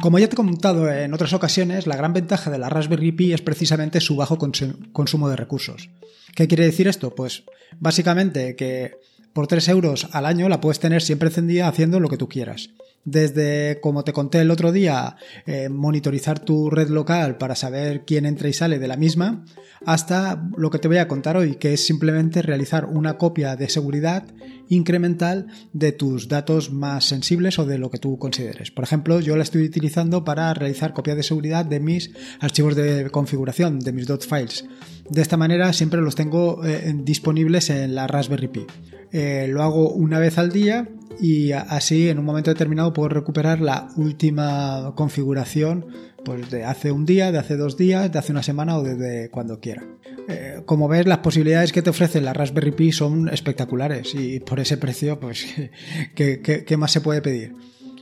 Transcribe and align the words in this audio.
Como 0.00 0.18
ya 0.18 0.28
te 0.28 0.34
he 0.34 0.36
comentado 0.36 0.92
en 0.92 1.14
otras 1.14 1.32
ocasiones, 1.32 1.86
la 1.86 1.96
gran 1.96 2.12
ventaja 2.12 2.50
de 2.50 2.58
la 2.58 2.68
Raspberry 2.68 3.12
Pi 3.12 3.32
es 3.32 3.40
precisamente 3.40 4.00
su 4.00 4.14
bajo 4.14 4.38
consumo 4.38 5.28
de 5.28 5.36
recursos. 5.36 5.88
¿Qué 6.34 6.46
quiere 6.46 6.64
decir 6.64 6.86
esto? 6.86 7.14
Pues 7.14 7.44
básicamente 7.78 8.56
que 8.56 8.98
por 9.32 9.46
3 9.46 9.68
euros 9.68 10.08
al 10.12 10.26
año 10.26 10.48
la 10.48 10.60
puedes 10.60 10.80
tener 10.80 11.02
siempre 11.02 11.28
encendida 11.28 11.66
haciendo 11.66 11.98
lo 11.98 12.08
que 12.08 12.18
tú 12.18 12.28
quieras 12.28 12.70
desde, 13.06 13.78
como 13.80 14.04
te 14.04 14.12
conté 14.12 14.40
el 14.40 14.50
otro 14.50 14.72
día, 14.72 15.16
eh, 15.46 15.70
monitorizar 15.70 16.40
tu 16.40 16.68
red 16.68 16.88
local 16.88 17.38
para 17.38 17.54
saber 17.54 18.04
quién 18.04 18.26
entra 18.26 18.48
y 18.48 18.52
sale 18.52 18.78
de 18.78 18.88
la 18.88 18.96
misma, 18.96 19.44
hasta 19.86 20.42
lo 20.56 20.70
que 20.70 20.80
te 20.80 20.88
voy 20.88 20.98
a 20.98 21.06
contar 21.06 21.36
hoy, 21.36 21.54
que 21.54 21.72
es 21.72 21.86
simplemente 21.86 22.42
realizar 22.42 22.86
una 22.86 23.16
copia 23.16 23.54
de 23.56 23.68
seguridad 23.68 24.24
incremental 24.68 25.46
de 25.72 25.92
tus 25.92 26.28
datos 26.28 26.72
más 26.72 27.04
sensibles 27.04 27.60
o 27.60 27.64
de 27.64 27.78
lo 27.78 27.90
que 27.90 27.98
tú 27.98 28.18
consideres. 28.18 28.72
Por 28.72 28.82
ejemplo, 28.82 29.20
yo 29.20 29.36
la 29.36 29.44
estoy 29.44 29.64
utilizando 29.64 30.24
para 30.24 30.52
realizar 30.52 30.92
copia 30.92 31.14
de 31.14 31.22
seguridad 31.22 31.64
de 31.64 31.78
mis 31.78 32.10
archivos 32.40 32.74
de 32.74 33.08
configuración, 33.10 33.78
de 33.78 33.92
mis 33.92 34.08
.files. 34.26 34.64
De 35.08 35.22
esta 35.22 35.36
manera 35.36 35.72
siempre 35.72 36.00
los 36.00 36.16
tengo 36.16 36.64
eh, 36.64 36.92
disponibles 36.96 37.70
en 37.70 37.94
la 37.94 38.08
Raspberry 38.08 38.48
Pi. 38.48 38.66
Eh, 39.12 39.46
lo 39.48 39.62
hago 39.62 39.90
una 39.90 40.18
vez 40.18 40.38
al 40.38 40.50
día 40.50 40.88
y 41.20 41.52
así 41.52 42.08
en 42.08 42.18
un 42.18 42.24
momento 42.24 42.50
determinado 42.50 42.92
puedo 42.92 43.08
recuperar 43.08 43.60
la 43.60 43.88
última 43.96 44.92
configuración 44.94 45.86
pues 46.26 46.50
de 46.50 46.64
hace 46.64 46.90
un 46.90 47.06
día, 47.06 47.30
de 47.30 47.38
hace 47.38 47.56
dos 47.56 47.76
días, 47.76 48.10
de 48.10 48.18
hace 48.18 48.32
una 48.32 48.42
semana 48.42 48.76
o 48.76 48.82
desde 48.82 49.30
cuando 49.30 49.60
quiera. 49.60 49.84
Eh, 50.28 50.62
como 50.66 50.88
ves, 50.88 51.06
las 51.06 51.18
posibilidades 51.18 51.72
que 51.72 51.82
te 51.82 51.90
ofrece 51.90 52.20
la 52.20 52.32
Raspberry 52.32 52.72
Pi 52.72 52.90
son 52.90 53.28
espectaculares 53.28 54.12
y 54.14 54.40
por 54.40 54.58
ese 54.58 54.76
precio, 54.76 55.20
pues, 55.20 55.46
¿qué, 56.16 56.76
más 56.76 56.90
se 56.90 57.00
puede 57.00 57.22
pedir? 57.22 57.54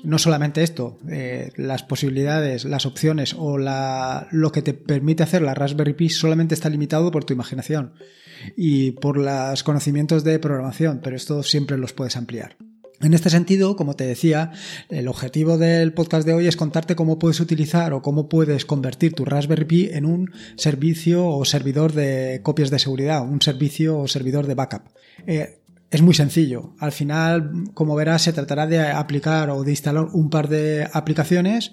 No 0.03 0.19
solamente 0.19 0.62
esto, 0.62 0.98
eh, 1.11 1.51
las 1.57 1.83
posibilidades, 1.83 2.64
las 2.64 2.86
opciones 2.86 3.34
o 3.39 3.59
lo 3.59 4.53
que 4.53 4.62
te 4.62 4.73
permite 4.73 5.23
hacer 5.23 5.42
la 5.42 5.55
Raspberry 5.55 5.92
Pi 5.92 6.09
solamente 6.09 6.55
está 6.55 6.70
limitado 6.70 7.11
por 7.11 7.25
tu 7.25 7.34
imaginación 7.34 7.92
y 8.57 8.92
por 8.92 9.19
los 9.19 9.62
conocimientos 9.62 10.25
de 10.25 10.39
programación, 10.39 11.01
pero 11.03 11.17
esto 11.17 11.42
siempre 11.42 11.77
los 11.77 11.92
puedes 11.92 12.17
ampliar. 12.17 12.57
En 13.05 13.13
este 13.13 13.29
sentido, 13.29 13.77
como 13.77 13.97
te 13.97 14.07
decía, 14.07 14.53
el 14.89 15.09
objetivo 15.09 15.59
del 15.59 15.93
podcast 15.93 16.27
de 16.27 16.33
hoy 16.33 16.47
es 16.47 16.57
contarte 16.57 16.97
cómo 16.97 17.19
puedes 17.19 17.39
utilizar 17.39 17.93
o 17.93 18.01
cómo 18.01 18.31
puedes 18.31 18.65
convertir 18.65 19.13
tu 19.13 19.27
Raspberry 19.27 19.67
Pi 19.67 19.91
en 19.93 20.07
un 20.07 20.31
servicio 20.57 21.27
o 21.27 21.45
servidor 21.45 21.93
de 21.93 22.41
copias 22.43 22.71
de 22.71 22.79
seguridad, 22.79 23.23
un 23.23 23.43
servicio 23.43 23.99
o 23.99 24.09
servidor 24.09 24.47
de 24.47 24.55
backup. 24.55 24.85
Eh, 25.27 25.61
es 25.91 26.01
muy 26.01 26.15
sencillo. 26.15 26.73
Al 26.79 26.93
final, 26.93 27.65
como 27.75 27.95
verás, 27.95 28.23
se 28.23 28.33
tratará 28.33 28.67
de 28.67 28.81
aplicar 28.81 29.51
o 29.51 29.65
de 29.65 29.73
instalar 29.73 30.07
un 30.11 30.31
par 30.31 30.49
de 30.49 30.89
aplicaciones 30.91 31.73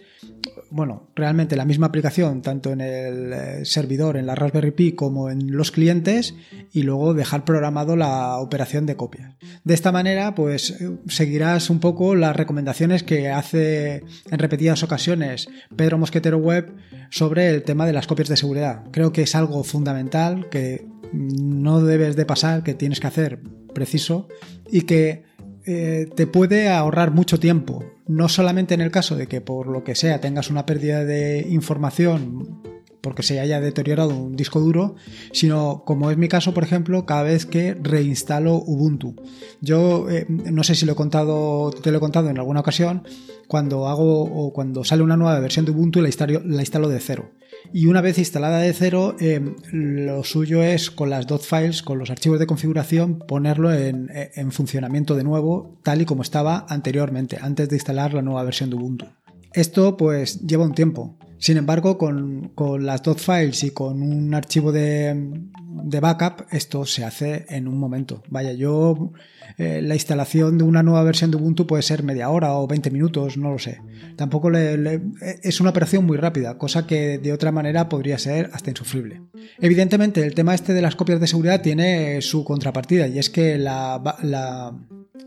bueno, 0.72 1.12
realmente 1.16 1.56
la 1.56 1.66
misma 1.66 1.88
aplicación 1.88 2.42
tanto 2.42 2.72
en 2.72 2.82
el 2.82 3.34
eh, 3.34 3.66
servidor, 3.66 4.16
en 4.16 4.26
la 4.26 4.36
Raspberry 4.36 4.72
Pi 4.72 4.94
como 4.94 5.30
en 5.30 5.52
los 5.52 5.72
clientes 5.72 6.34
y 6.72 6.84
luego 6.84 7.14
dejar 7.14 7.44
programado 7.44 7.96
la 7.96 8.38
operación 8.38 8.86
de 8.86 8.96
copias. 8.96 9.36
De 9.64 9.74
esta 9.74 9.92
manera, 9.92 10.34
pues 10.34 10.72
eh, 10.82 10.98
seguirás 11.08 11.70
un 11.70 11.80
poco 11.80 12.16
las 12.16 12.36
recomendaciones 12.36 13.04
que 13.04 13.30
hace 13.30 14.04
en 14.30 14.40
repetidas 14.40 14.82
ocasiones 14.82 15.50
Pedro 15.76 15.98
Mosquetero 15.98 16.38
Web 16.38 16.74
sobre 17.10 17.50
el 17.50 17.64
tema 17.64 17.86
de 17.86 17.94
las 17.94 18.08
copias 18.08 18.30
de 18.30 18.38
seguridad. 18.38 18.86
Creo 18.92 19.12
que 19.12 19.24
es 19.24 19.36
algo 19.36 19.64
fundamental 19.64 20.48
que 20.50 20.88
no 21.12 21.82
debes 21.82 22.16
de 22.16 22.26
pasar, 22.26 22.64
que 22.64 22.74
tienes 22.74 23.02
que 23.02 23.08
hacer 23.08 23.42
preciso 23.74 24.28
y 24.72 24.82
que 24.84 25.24
eh, 25.66 26.10
te 26.16 26.28
puede 26.28 26.70
ahorrar 26.70 27.12
mucho 27.12 27.40
tiempo. 27.40 27.84
No 28.08 28.30
solamente 28.30 28.74
en 28.74 28.82
el 28.82 28.92
caso 28.92 29.16
de 29.16 29.28
que 29.28 29.42
por 29.42 29.68
lo 29.68 29.84
que 29.84 29.96
sea 29.96 30.20
tengas 30.22 30.50
una 30.50 30.66
pérdida 30.66 31.06
de 31.06 31.48
información 31.50 32.62
porque 33.02 33.24
se 33.24 33.40
haya 33.40 33.60
deteriorado 33.60 34.16
un 34.16 34.36
disco 34.36 34.60
duro, 34.60 34.96
sino 35.32 35.84
como 35.86 36.12
es 36.12 36.18
mi 36.18 36.28
caso, 36.28 36.54
por 36.54 36.64
ejemplo, 36.64 37.06
cada 37.06 37.24
vez 37.24 37.48
que 37.48 37.74
reinstalo 37.74 38.56
Ubuntu. 38.56 39.16
Yo 39.60 40.08
eh, 40.10 40.28
no 40.30 40.64
sé 40.64 40.76
si 40.76 40.86
lo 40.86 40.92
he 40.92 40.96
contado, 40.96 41.72
te 41.72 41.92
lo 41.92 41.98
he 41.98 42.00
contado 42.00 42.30
en 42.30 42.38
alguna 42.38 42.60
ocasión, 42.60 43.04
cuando 43.48 43.88
hago 43.88 44.22
o 44.22 44.54
cuando 44.54 44.84
sale 44.84 45.02
una 45.02 45.18
nueva 45.18 45.40
versión 45.40 45.66
de 45.66 45.72
Ubuntu 45.72 46.00
la 46.00 46.10
la 46.46 46.62
instalo 46.62 46.90
de 46.90 47.00
cero 47.00 47.32
y 47.74 47.86
una 47.86 48.02
vez 48.02 48.18
instalada 48.18 48.60
de 48.60 48.74
cero, 48.74 49.16
em, 49.20 49.56
lo 49.72 50.24
suyo 50.24 50.64
es 50.64 50.92
con 50.92 51.10
las 51.10 51.26
.files, 51.42 51.82
con 51.84 52.00
los 52.00 52.10
archivos 52.10 52.40
de 52.40 52.48
configuración, 52.48 53.20
ponerlo 53.20 53.74
en, 53.74 54.10
en, 54.12 54.52
funcionamiento 54.52 55.16
de 55.16 55.24
nuevo, 55.24 55.80
tal 55.84 56.02
y 56.02 56.06
como 56.06 56.22
estaba 56.22 56.66
anteriormente, 56.70 57.38
antes 57.42 57.70
de 57.70 57.76
instalar 57.76 58.14
la 58.14 58.22
nueva 58.22 58.44
versión 58.44 58.70
de 58.70 58.76
Ubuntu. 58.76 59.06
Esto 59.54 59.98
pues 59.98 60.42
lleva 60.42 60.66
un 60.66 60.74
tiempo. 60.74 61.18
Sin 61.38 61.58
embargo, 61.58 61.98
con, 61.98 62.52
con 62.54 62.86
las 62.86 63.02
.files 63.02 63.64
y 63.64 63.72
con 63.72 64.02
un 64.02 64.34
archivo 64.34 64.72
de, 64.72 65.42
de 65.84 66.00
backup, 66.00 66.46
esto 66.52 66.86
se 66.86 67.04
hace 67.04 67.46
en 67.50 67.68
un 67.68 67.78
momento. 67.80 68.24
Vaya, 68.30 68.54
yo 68.54 69.12
eh, 69.58 69.82
la 69.82 69.96
instalación 69.96 70.58
de 70.58 70.64
una 70.64 70.84
nueva 70.84 71.04
versión 71.04 71.32
de 71.32 71.38
Ubuntu 71.38 71.68
puede 71.68 71.84
ser 71.84 72.04
media 72.04 72.30
hora 72.30 72.54
o 72.54 72.68
20 72.68 72.92
minutos, 72.92 73.38
no 73.38 73.52
lo 73.52 73.60
sé. 73.60 73.82
Tampoco 74.16 74.52
es 74.52 75.62
una 75.62 75.70
operación 75.70 76.06
muy 76.06 76.18
rápida, 76.18 76.58
cosa 76.58 76.86
que 76.86 77.18
de 77.18 77.34
otra 77.34 77.52
manera 77.52 77.90
podría 77.90 78.18
ser 78.18 78.50
hasta 78.54 78.70
insufrible. 78.70 79.22
Evidentemente, 79.60 80.26
el 80.26 80.36
tema 80.36 80.54
este 80.54 80.74
de 80.74 80.82
las 80.82 80.96
copias 80.96 81.20
de 81.20 81.28
seguridad 81.28 81.62
tiene 81.62 82.22
su 82.22 82.44
contrapartida 82.44 83.08
y 83.08 83.20
es 83.20 83.30
que 83.30 83.58
la 83.58 84.74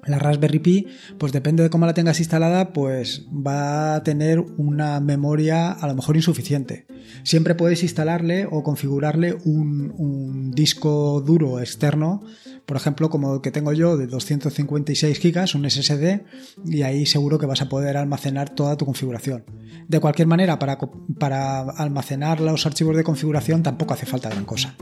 la 0.07 0.19
Raspberry 0.19 0.59
Pi, 0.59 0.87
pues 1.19 1.33
depende 1.33 1.63
de 1.63 1.71
cómo 1.71 1.87
la 1.87 1.95
tengas 1.95 2.19
instalada, 2.19 2.73
pues 2.73 3.27
va 3.31 3.95
a 3.95 4.03
tener 4.03 4.41
una 4.41 5.01
memoria 5.01 5.73
a 5.73 5.87
lo 5.87 5.95
mejor 5.95 6.17
insuficiente. 6.17 6.87
Siempre 7.23 7.55
puedes 7.55 7.83
instalarle 7.83 8.47
o 8.51 8.63
configurarle 8.63 9.37
un, 9.45 10.53
disco 10.55 11.21
duro 11.21 11.61
externo, 11.61 12.23
por 12.67 12.77
ejemplo, 12.77 13.11
como 13.11 13.35
el 13.35 13.41
que 13.41 13.51
tengo 13.51 13.73
yo 13.73 13.97
de 13.97 14.07
256 14.07 15.21
GB, 15.21 15.57
un 15.57 15.69
SSD, 15.69 16.23
y 16.65 16.83
ahí 16.83 17.07
seguro 17.07 17.39
que 17.39 17.47
vas 17.47 17.63
a 17.63 17.69
poder 17.69 17.97
almacenar 17.97 18.51
toda 18.51 18.77
tu 18.77 18.85
configuración. 18.85 19.45
De 19.89 20.01
cualquier 20.01 20.29
manera, 20.29 20.59
para, 20.59 20.79
para 21.19 21.61
almacenar 21.61 22.41
los 22.41 22.67
archivos 22.67 22.97
de 22.97 23.05
configuración 23.05 23.63
tampoco 23.63 23.95
hace 23.95 24.07
falta 24.07 24.31
gran 24.31 24.45
cosa. 24.45 24.77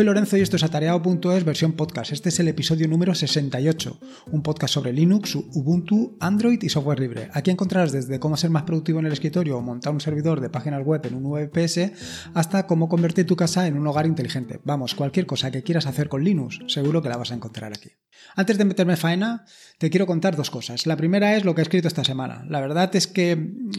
Soy 0.00 0.06
Lorenzo 0.06 0.38
y 0.38 0.40
esto 0.40 0.56
es 0.56 0.62
atareado.es 0.62 1.44
versión 1.44 1.74
podcast. 1.74 2.12
Este 2.12 2.30
es 2.30 2.40
el 2.40 2.48
episodio 2.48 2.88
número 2.88 3.14
68, 3.14 4.00
un 4.30 4.42
podcast 4.42 4.72
sobre 4.72 4.94
Linux, 4.94 5.34
Ubuntu, 5.34 6.16
Android 6.20 6.58
y 6.62 6.70
software 6.70 7.00
libre. 7.00 7.28
Aquí 7.34 7.50
encontrarás 7.50 7.92
desde 7.92 8.18
cómo 8.18 8.38
ser 8.38 8.48
más 8.48 8.62
productivo 8.62 9.00
en 9.00 9.04
el 9.04 9.12
escritorio 9.12 9.58
o 9.58 9.60
montar 9.60 9.92
un 9.92 10.00
servidor 10.00 10.40
de 10.40 10.48
páginas 10.48 10.86
web 10.86 11.04
en 11.04 11.16
un 11.16 11.30
VPS 11.30 11.92
hasta 12.32 12.66
cómo 12.66 12.88
convertir 12.88 13.26
tu 13.26 13.36
casa 13.36 13.66
en 13.66 13.76
un 13.76 13.86
hogar 13.86 14.06
inteligente. 14.06 14.58
Vamos, 14.64 14.94
cualquier 14.94 15.26
cosa 15.26 15.50
que 15.50 15.62
quieras 15.62 15.84
hacer 15.84 16.08
con 16.08 16.24
Linux, 16.24 16.60
seguro 16.68 17.02
que 17.02 17.10
la 17.10 17.18
vas 17.18 17.32
a 17.32 17.34
encontrar 17.34 17.70
aquí. 17.74 17.90
Antes 18.36 18.56
de 18.56 18.64
meterme 18.64 18.96
faena, 18.96 19.44
te 19.76 19.90
quiero 19.90 20.06
contar 20.06 20.34
dos 20.34 20.48
cosas. 20.48 20.86
La 20.86 20.96
primera 20.96 21.36
es 21.36 21.44
lo 21.44 21.54
que 21.54 21.60
he 21.60 21.64
escrito 21.64 21.88
esta 21.88 22.04
semana. 22.04 22.46
La 22.48 22.62
verdad 22.62 22.96
es 22.96 23.06
que 23.06 23.36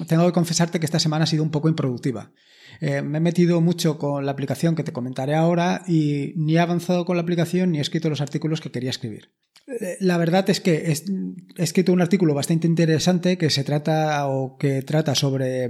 tengo 0.08 0.28
que 0.28 0.34
confesarte 0.34 0.80
que 0.80 0.86
esta 0.86 1.00
semana 1.00 1.24
ha 1.24 1.28
sido 1.28 1.42
un 1.42 1.50
poco 1.50 1.68
improductiva. 1.68 2.32
Eh, 2.80 3.02
me 3.02 3.18
he 3.18 3.22
metido 3.22 3.62
mucho 3.62 3.98
con 3.98 4.26
la 4.26 4.32
aplicación 4.32 4.76
que 4.76 4.84
te 4.84 4.94
comentaré 4.94 5.36
ahora 5.36 5.84
y 5.88 6.34
ni 6.36 6.56
he 6.56 6.60
avanzado 6.60 7.06
con 7.06 7.18
la 7.18 7.24
aplicación 7.24 7.72
ni 7.72 7.80
he 7.80 7.82
escrito 7.82 8.10
los 8.10 8.22
artículos 8.22 8.62
que 8.62 8.72
quería 8.72 8.90
escribir. 8.90 9.32
Eh, 9.68 9.98
la 10.00 10.18
verdad 10.18 10.50
es 10.50 10.60
que 10.60 10.92
he 10.92 11.64
escrito 11.64 11.94
un 11.94 12.02
artículo 12.02 12.34
bastante 12.34 12.68
interesante 12.68 13.38
que 13.38 13.50
se 13.50 13.64
trata 13.64 14.28
o 14.28 14.58
que 14.58 14.82
trata 14.82 15.16
sobre 15.16 15.70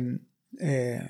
eh, 0.59 1.01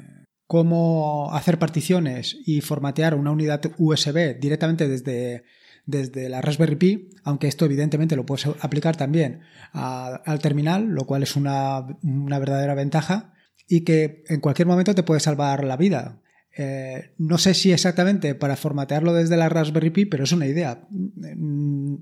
cómo 0.48 1.34
hacer 1.34 1.60
particiones 1.60 2.38
y 2.46 2.62
formatear 2.62 3.16
una 3.16 3.32
unidad 3.32 3.62
USB 3.78 4.40
directamente 4.40 4.88
desde, 4.88 5.44
desde 5.86 6.30
la 6.30 6.42
Raspberry 6.42 6.76
Pi, 6.76 7.10
aunque 7.24 7.48
esto 7.48 7.66
evidentemente 7.66 8.16
lo 8.16 8.26
puedes 8.26 8.48
aplicar 8.60 8.98
también 8.98 9.42
al 9.72 10.40
terminal, 10.40 10.88
lo 10.90 11.06
cual 11.06 11.24
es 11.24 11.36
una, 11.36 11.88
una 12.04 12.40
verdadera 12.40 12.76
ventaja 12.76 13.34
y 13.72 13.86
que 13.86 14.26
en 14.28 14.42
cualquier 14.42 14.68
momento 14.68 14.94
te 14.94 15.04
puede 15.04 15.22
salvar 15.22 15.64
la 15.64 15.78
vida. 15.78 16.22
Eh, 16.58 17.14
no 17.18 17.38
sé 17.38 17.54
si 17.54 17.72
exactamente 17.72 18.36
para 18.36 18.58
formatearlo 18.58 19.14
desde 19.14 19.38
la 19.38 19.48
Raspberry 19.48 19.92
Pi, 19.92 20.06
pero 20.06 20.26
es 20.26 20.34
una 20.34 20.46
idea. 20.46 20.86
Mm, 20.90 21.96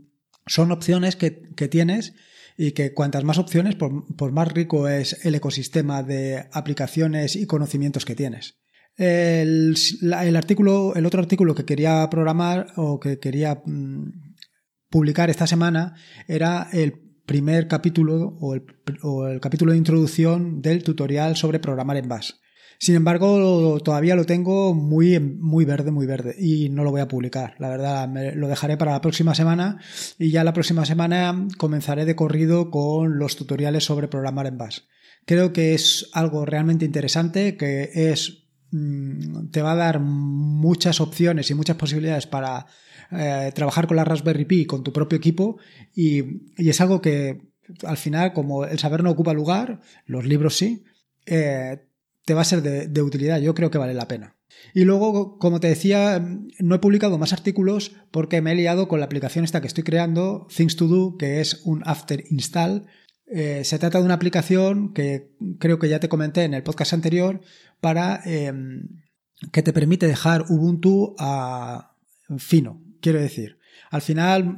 son 0.47 0.71
opciones 0.71 1.15
que, 1.15 1.29
tienes 1.69 2.15
y 2.57 2.71
que 2.71 2.95
cuantas 2.95 3.23
más 3.23 3.37
opciones, 3.37 3.75
por, 3.75 4.31
más 4.31 4.51
rico 4.51 4.87
es 4.87 5.23
el 5.27 5.35
ecosistema 5.35 6.01
de 6.01 6.47
aplicaciones 6.51 7.35
y 7.35 7.45
conocimientos 7.45 8.03
que 8.03 8.15
tienes. 8.15 8.57
El, 8.97 9.75
artículo, 10.35 10.95
el 10.95 11.05
otro 11.05 11.21
artículo 11.21 11.53
que 11.53 11.65
quería 11.65 12.09
programar 12.09 12.73
o 12.77 12.99
que 12.99 13.19
quería 13.19 13.61
mm, 13.63 14.33
publicar 14.89 15.29
esta 15.29 15.45
semana 15.45 15.93
era 16.27 16.67
el 16.73 17.08
primer 17.29 17.67
capítulo 17.67 18.39
o 18.41 18.55
el, 18.55 19.39
capítulo 19.39 19.71
de 19.71 19.77
introducción 19.77 20.63
del 20.63 20.81
tutorial 20.81 21.35
sobre 21.35 21.59
programar 21.59 21.97
en 21.97 22.09
Bash. 22.09 22.31
Sin 22.79 22.95
embargo, 22.95 23.79
todavía 23.81 24.15
lo 24.15 24.25
tengo 24.25 24.73
muy, 24.73 25.19
muy 25.19 25.63
verde, 25.63 25.91
muy 25.91 26.07
verde 26.07 26.35
y 26.39 26.69
no 26.69 26.83
lo 26.83 26.89
voy 26.89 27.01
a 27.01 27.07
publicar. 27.07 27.53
La 27.59 27.69
verdad, 27.69 28.09
lo 28.33 28.47
dejaré 28.47 28.77
para 28.77 28.93
la 28.93 29.01
próxima 29.01 29.35
semana 29.35 29.77
y 30.17 30.31
ya 30.31 30.43
la 30.43 30.53
próxima 30.53 30.85
semana 30.85 31.47
comenzaré 31.59 32.05
de 32.05 32.15
corrido 32.15 32.71
con 32.71 33.19
los 33.19 33.35
tutoriales 33.35 33.83
sobre 33.83 34.07
programar 34.07 34.47
en 34.47 34.57
Bash. 34.57 34.79
Creo 35.27 35.53
que 35.53 35.75
es 35.75 36.09
algo 36.13 36.47
realmente 36.47 36.85
interesante, 36.85 37.57
que 37.57 37.91
es 37.93 38.47
mm, 38.71 39.51
te 39.51 39.61
va 39.61 39.73
a 39.73 39.75
dar 39.75 39.99
muchas 39.99 40.99
opciones 40.99 41.51
y 41.51 41.53
muchas 41.53 41.77
posibilidades 41.77 42.25
para 42.25 42.65
eh, 43.11 43.51
trabajar 43.55 43.87
con 43.87 43.97
la 43.97 44.03
Raspberry 44.03 44.45
Pi 44.45 44.65
con 44.65 44.83
tu 44.83 44.93
propio 44.93 45.17
equipo 45.17 45.57
y, 45.95 46.23
es 46.57 46.79
algo 46.81 47.01
que 47.01 47.49
al 47.83 47.97
final, 47.97 48.33
como 48.33 48.65
el 48.65 48.79
saber 48.79 49.03
no 49.03 49.11
ocupa 49.11 49.33
lugar, 49.33 49.81
los 50.05 50.25
libros 50.25 50.55
sí, 50.55 50.83
eh, 51.25 51.79
te 52.25 52.33
va 52.33 52.41
a 52.41 52.45
ser 52.45 52.61
de, 52.61 53.01
utilidad. 53.01 53.39
Yo 53.39 53.55
creo 53.55 53.71
que 53.71 53.77
vale 53.77 53.93
la 53.93 54.07
pena. 54.07 54.35
Y 54.73 54.83
luego, 54.83 55.39
como 55.39 55.59
te 55.59 55.67
decía, 55.67 56.19
no 56.59 56.75
he 56.75 56.79
publicado 56.79 57.17
más 57.17 57.33
artículos 57.33 57.95
porque 58.11 58.41
me 58.41 58.51
he 58.51 58.55
liado 58.55 58.87
con 58.87 58.99
la 58.99 59.05
aplicación 59.05 59.45
esta 59.45 59.61
que 59.61 59.67
estoy 59.67 59.83
creando, 59.83 60.47
Things 60.55 60.75
to 60.75 60.87
Do, 60.87 61.17
que 61.17 61.41
es 61.41 61.61
un 61.65 61.81
after 61.85 62.23
install. 62.29 62.85
Eh, 63.25 63.63
se 63.63 63.79
trata 63.79 63.99
de 63.99 64.05
una 64.05 64.15
aplicación 64.15 64.93
que 64.93 65.31
creo 65.59 65.79
que 65.79 65.89
ya 65.89 65.99
te 65.99 66.09
comenté 66.09 66.43
en 66.43 66.53
el 66.53 66.63
podcast 66.63 66.93
anterior 66.93 67.41
para 67.79 68.21
em, 68.25 69.01
que 69.51 69.63
te 69.63 69.73
permite 69.73 70.07
dejar 70.07 70.45
Ubuntu 70.49 71.15
a 71.17 71.95
fino. 72.37 72.88
Quiero 73.01 73.19
decir, 73.19 73.59
al 73.91 74.01
final, 74.01 74.57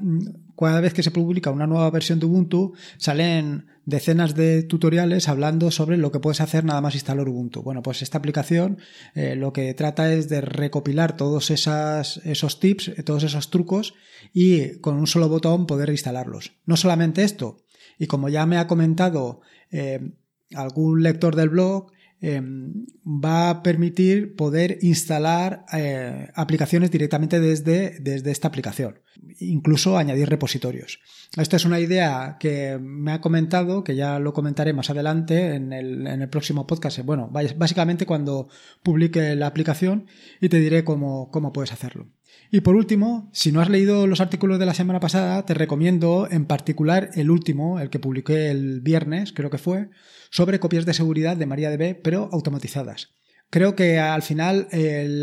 cada 0.58 0.82
vez 0.82 0.94
que 0.94 1.04
se 1.04 1.12
publica 1.12 1.52
una 1.52 1.68
nueva 1.68 1.90
versión 1.90 2.20
de 2.20 2.26
Ubuntu, 2.26 2.74
salen 2.98 3.68
decenas 3.86 4.36
de 4.36 4.64
tutoriales 4.64 5.28
hablando 5.28 5.72
sobre 5.72 5.98
lo 5.98 6.12
que 6.12 6.20
puedes 6.20 6.42
hacer 6.42 6.66
nada 6.66 6.82
más 6.82 6.96
instalar 6.96 7.28
Ubuntu. 7.30 7.64
Bueno, 7.64 7.82
pues 7.82 8.02
esta 8.02 8.18
aplicación 8.18 8.78
eh, 9.16 9.36
lo 9.36 9.54
que 9.54 9.74
trata 9.74 10.14
es 10.14 10.30
de 10.30 10.42
recopilar 10.42 11.16
todos 11.16 11.50
esos 11.50 12.60
tips, 12.60 12.90
eh, 12.90 13.04
todos 13.04 13.24
esos 13.24 13.50
trucos 13.50 13.94
y 14.34 14.80
con 14.80 14.96
un 14.96 15.08
solo 15.08 15.30
botón 15.30 15.66
poder 15.66 15.90
instalarlos. 15.90 16.54
No 16.66 16.78
solamente 16.78 17.24
esto, 17.24 17.64
y 17.98 18.08
como 18.08 18.30
ya 18.30 18.46
me 18.46 18.58
ha 18.58 18.68
comentado 18.68 19.42
eh, 19.72 20.12
algún 20.54 21.04
lector 21.04 21.36
del 21.36 21.50
blog, 21.50 21.92
Em, 22.24 22.86
va 23.04 23.50
a 23.50 23.64
permitir 23.64 24.36
poder 24.36 24.78
instalar 24.84 25.66
eh, 25.74 26.30
aplicaciones 26.36 26.92
directamente 26.92 27.40
desde, 27.40 27.98
desde 28.00 28.30
esta 28.30 28.48
aplicación, 28.48 29.00
incluso 29.40 29.98
añadir 29.98 30.30
repositorios. 30.30 31.00
Esta 31.36 31.56
es 31.56 31.66
una 31.66 31.80
idea 31.80 32.38
que 32.40 32.78
me 32.80 33.12
ha 33.14 33.22
comentado, 33.22 33.84
que 33.84 33.96
ya 33.96 34.20
lo 34.20 34.34
comentaré 34.34 34.72
más 34.72 34.92
adelante 34.92 35.56
en 35.56 35.74
el, 35.74 36.06
en 36.06 36.22
el 36.22 36.30
próximo 36.30 36.68
podcast. 36.68 37.00
Bueno, 37.00 37.28
básicamente 37.32 38.06
cuando 38.06 38.50
publique 38.84 39.36
la 39.36 39.48
aplicación 39.48 40.06
y 40.40 40.50
te 40.50 40.60
diré 40.60 40.84
cómo, 40.84 41.32
cómo 41.32 41.52
puedes 41.52 41.74
hacerlo. 41.74 42.12
Y 42.52 42.62
por 42.62 42.76
último, 42.76 43.30
si 43.32 43.52
no 43.52 43.62
has 43.62 43.70
leído 43.70 44.08
los 44.08 44.20
artículos 44.20 44.60
de 44.60 44.66
la 44.66 44.74
semana 44.74 45.00
pasada, 45.00 45.46
te 45.46 45.54
recomiendo 45.54 46.28
en 46.30 46.46
particular 46.46 47.10
el 47.16 47.32
último, 47.32 47.80
el 47.80 47.90
que 47.90 48.00
publiqué 48.00 48.52
el 48.52 48.82
viernes, 48.82 49.32
creo 49.32 49.50
que 49.50 49.58
fue, 49.58 49.90
sobre 50.30 50.60
copias 50.60 50.86
de 50.86 50.94
seguridad 50.94 51.38
de 51.38 51.46
MariaDB, 51.46 52.02
pero 52.02 52.30
automatizadas. 52.34 53.16
Creo 53.50 53.76
que 53.76 54.00
al 54.00 54.22
final 54.22 54.68
eh, 54.72 55.22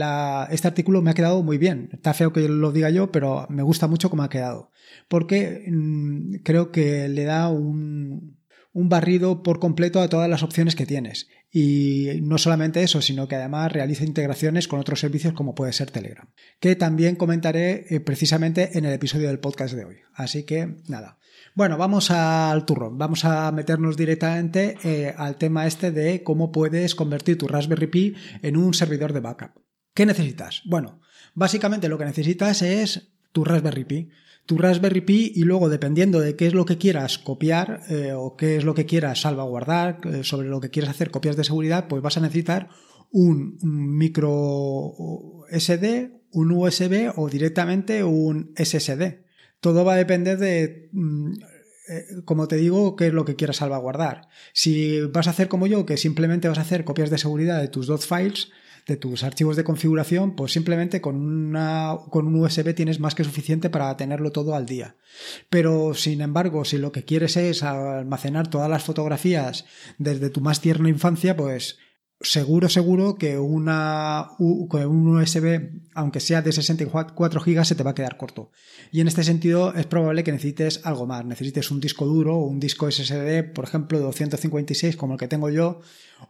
este 0.50 0.68
artículo 0.68 1.00
me 1.00 1.10
ha 1.10 1.14
quedado 1.14 1.42
muy 1.42 1.56
bien. 1.56 1.88
Está 1.92 2.12
feo 2.12 2.32
que 2.32 2.46
lo 2.46 2.72
diga 2.72 2.90
yo, 2.90 3.10
pero 3.10 3.46
me 3.48 3.62
gusta 3.62 3.86
mucho 3.86 4.10
cómo 4.10 4.22
ha 4.22 4.28
quedado. 4.28 4.70
Porque 5.08 5.64
mm, 5.66 6.36
creo 6.44 6.70
que 6.70 7.08
le 7.08 7.24
da 7.24 7.48
un, 7.48 8.38
un 8.72 8.88
barrido 8.88 9.42
por 9.42 9.60
completo 9.60 10.00
a 10.00 10.08
todas 10.08 10.28
las 10.28 10.42
opciones 10.42 10.76
que 10.76 10.86
tienes. 10.86 11.28
Y 11.50 12.20
no 12.22 12.36
solamente 12.36 12.82
eso, 12.82 13.00
sino 13.00 13.26
que 13.26 13.36
además 13.36 13.72
realiza 13.72 14.04
integraciones 14.04 14.68
con 14.68 14.80
otros 14.80 15.00
servicios 15.00 15.32
como 15.32 15.54
puede 15.54 15.72
ser 15.72 15.90
Telegram, 15.90 16.28
que 16.60 16.76
también 16.76 17.16
comentaré 17.16 17.86
eh, 17.88 18.00
precisamente 18.00 18.76
en 18.76 18.84
el 18.84 18.92
episodio 18.92 19.28
del 19.28 19.40
podcast 19.40 19.74
de 19.74 19.84
hoy. 19.84 19.96
Así 20.14 20.44
que 20.44 20.76
nada. 20.88 21.18
Bueno, 21.54 21.78
vamos 21.78 22.10
al 22.10 22.64
turrón. 22.66 22.98
Vamos 22.98 23.24
a 23.24 23.50
meternos 23.52 23.96
directamente 23.96 24.76
eh, 24.84 25.14
al 25.16 25.36
tema 25.36 25.66
este 25.66 25.90
de 25.90 26.22
cómo 26.22 26.52
puedes 26.52 26.94
convertir 26.94 27.38
tu 27.38 27.48
Raspberry 27.48 27.86
Pi 27.86 28.14
en 28.42 28.56
un 28.56 28.74
servidor 28.74 29.12
de 29.12 29.20
backup. 29.20 29.52
¿Qué 29.94 30.06
necesitas? 30.06 30.62
Bueno, 30.66 31.00
básicamente 31.34 31.88
lo 31.88 31.98
que 31.98 32.04
necesitas 32.04 32.62
es 32.62 33.08
tu 33.32 33.44
Raspberry 33.44 33.84
Pi 33.84 34.10
tu 34.48 34.56
Raspberry 34.56 35.02
Pi 35.02 35.32
y 35.34 35.42
luego 35.42 35.68
dependiendo 35.68 36.20
de 36.20 36.34
qué 36.34 36.46
es 36.46 36.54
lo 36.54 36.64
que 36.64 36.78
quieras 36.78 37.18
copiar 37.18 37.82
eh, 37.90 38.14
o 38.16 38.34
qué 38.34 38.56
es 38.56 38.64
lo 38.64 38.74
que 38.74 38.86
quieras 38.86 39.20
salvaguardar, 39.20 40.00
eh, 40.04 40.24
sobre 40.24 40.48
lo 40.48 40.58
que 40.58 40.70
quieras 40.70 40.92
hacer 40.92 41.10
copias 41.10 41.36
de 41.36 41.44
seguridad, 41.44 41.86
pues 41.86 42.00
vas 42.00 42.16
a 42.16 42.22
necesitar 42.22 42.70
un, 43.10 43.58
micro 43.62 44.94
SD, 45.50 46.22
un 46.32 46.50
USB 46.52 47.12
o 47.14 47.28
directamente 47.28 48.02
un 48.04 48.54
SSD. 48.56 49.26
Todo 49.60 49.84
va 49.84 49.92
a 49.92 49.98
depender 49.98 50.38
de, 50.38 50.88
mm, 50.92 51.32
eh, 51.90 52.04
como 52.24 52.48
te 52.48 52.56
digo, 52.56 52.96
qué 52.96 53.08
es 53.08 53.12
lo 53.12 53.26
que 53.26 53.36
quieras 53.36 53.56
salvaguardar. 53.56 54.28
Si 54.54 55.02
vas 55.02 55.26
a 55.26 55.30
hacer 55.32 55.48
como 55.48 55.66
yo, 55.66 55.84
que 55.84 55.98
simplemente 55.98 56.48
vas 56.48 56.58
a 56.58 56.62
hacer 56.62 56.84
copias 56.84 57.10
de 57.10 57.18
seguridad 57.18 57.60
de 57.60 57.68
tus 57.68 57.86
dos 57.86 58.06
files, 58.06 58.48
de 58.88 58.96
tus 58.96 59.22
archivos 59.22 59.54
de 59.54 59.64
configuración, 59.64 60.34
pues 60.34 60.52
simplemente 60.52 61.02
con, 61.02 61.16
una, 61.16 61.98
con 62.10 62.26
un 62.26 62.34
USB 62.36 62.74
tienes 62.74 63.00
más 63.00 63.14
que 63.14 63.22
suficiente 63.22 63.68
para 63.68 63.94
tenerlo 63.98 64.32
todo 64.32 64.54
al 64.54 64.64
día. 64.64 64.96
Pero 65.50 65.92
sin 65.92 66.22
embargo, 66.22 66.64
si 66.64 66.78
lo 66.78 66.90
que 66.90 67.04
quieres 67.04 67.36
es 67.36 67.62
almacenar 67.62 68.48
todas 68.48 68.70
las 68.70 68.82
fotografías 68.82 69.66
desde 69.98 70.30
tu 70.30 70.40
más 70.40 70.62
tierna 70.62 70.88
infancia, 70.88 71.36
pues 71.36 71.78
seguro, 72.22 72.70
seguro 72.70 73.16
que 73.16 73.38
una, 73.38 74.30
un 74.38 75.18
USB, 75.18 75.70
aunque 75.94 76.20
sea 76.20 76.40
de 76.40 76.52
64 76.52 77.40
GB, 77.40 77.64
se 77.66 77.74
te 77.74 77.82
va 77.82 77.90
a 77.90 77.94
quedar 77.94 78.16
corto. 78.16 78.52
Y 78.90 79.02
en 79.02 79.08
este 79.08 79.22
sentido 79.22 79.74
es 79.74 79.84
probable 79.84 80.24
que 80.24 80.32
necesites 80.32 80.80
algo 80.84 81.06
más. 81.06 81.26
Necesites 81.26 81.70
un 81.70 81.80
disco 81.80 82.06
duro 82.06 82.36
o 82.36 82.46
un 82.46 82.58
disco 82.58 82.90
SSD, 82.90 83.52
por 83.52 83.66
ejemplo, 83.66 83.98
de 83.98 84.04
256 84.04 84.96
como 84.96 85.12
el 85.12 85.20
que 85.20 85.28
tengo 85.28 85.50
yo, 85.50 85.82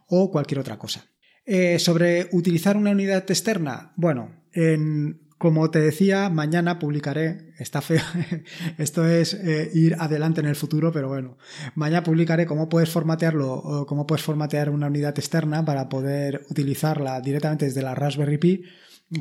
o 0.07 0.29
cualquier 0.29 0.59
otra 0.59 0.77
cosa. 0.77 1.05
Eh, 1.51 1.79
sobre 1.79 2.29
utilizar 2.31 2.77
una 2.77 2.91
unidad 2.91 3.23
externa, 3.27 3.91
bueno, 3.95 4.29
como 5.39 5.71
te 5.71 5.79
decía, 5.79 6.29
mañana 6.29 6.77
publicaré, 6.77 7.55
está 7.57 7.81
feo, 7.81 8.03
esto 8.77 9.07
es 9.07 9.33
eh, 9.33 9.71
ir 9.73 9.95
adelante 9.97 10.41
en 10.41 10.45
el 10.45 10.55
futuro, 10.55 10.91
pero 10.91 11.07
bueno, 11.07 11.39
mañana 11.73 12.03
publicaré 12.03 12.45
cómo 12.45 12.69
puedes 12.69 12.91
formatearlo 12.91 13.51
o 13.51 13.87
cómo 13.87 14.05
puedes 14.05 14.23
formatear 14.23 14.69
una 14.69 14.85
unidad 14.85 15.17
externa 15.17 15.65
para 15.65 15.89
poder 15.89 16.45
utilizarla 16.51 17.19
directamente 17.19 17.65
desde 17.65 17.81
la 17.81 17.95
Raspberry 17.95 18.37
Pi, 18.37 18.63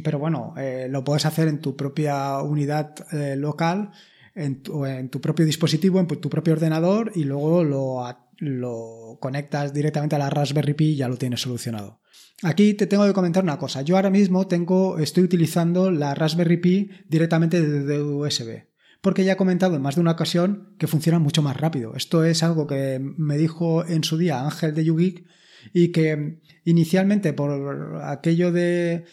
pero 0.04 0.18
bueno, 0.18 0.52
eh, 0.58 0.87
lo 0.90 1.02
puedes 1.04 1.25
hacer 1.25 1.49
en 1.49 1.62
tu 1.62 1.78
propia 1.78 2.42
unidad 2.42 2.94
local 3.38 3.92
en 4.38 5.09
tu, 5.11 5.21
propio 5.21 5.45
dispositivo, 5.45 5.99
en 5.99 6.07
tu 6.07 6.30
propio 6.30 6.54
ordenador 6.54 7.12
y 7.14 7.25
luego 7.25 7.64
lo, 7.64 9.18
conectas 9.21 9.75
directamente 9.75 10.16
a 10.16 10.18
la 10.18 10.30
Raspberry 10.30 10.75
Pi 10.75 10.85
y 10.90 10.97
ya 10.97 11.09
lo 11.09 11.16
tienes 11.16 11.40
solucionado. 11.40 12.00
Aquí 12.42 12.75
te 12.75 12.87
tengo 12.87 13.04
que 13.04 13.12
comentar 13.12 13.42
una 13.42 13.59
cosa. 13.59 13.83
Yo 13.83 13.97
ahora 13.97 14.11
mismo 14.11 14.47
tengo, 14.47 14.99
estoy 14.99 15.25
utilizando 15.25 15.90
la 15.90 16.14
Raspberry 16.14 16.59
Pi 16.59 16.90
directamente 17.09 17.61
desde 17.61 18.00
USB. 18.00 18.68
Porque 19.00 19.25
ya 19.25 19.33
he 19.33 19.37
comentado 19.37 19.76
en 19.76 19.83
más 19.83 19.97
de 19.97 20.00
una 20.00 20.12
ocasión 20.12 20.75
que 20.78 20.87
funciona 20.87 21.18
mucho 21.18 21.42
más 21.42 21.57
rápido. 21.57 21.95
Esto 21.95 22.25
es 22.25 22.42
algo 22.42 22.66
que 22.66 23.00
me 23.00 23.37
dijo 23.37 23.85
en 23.85 24.04
su 24.04 24.18
día 24.18 24.42
Ángel 24.42 24.75
de 24.75 24.85
YouGeek 24.85 25.25
y 25.73 25.88
que 25.90 26.40
inicialmente 26.64 27.33
por 27.33 28.02
aquello 28.04 28.52
de 28.52 29.04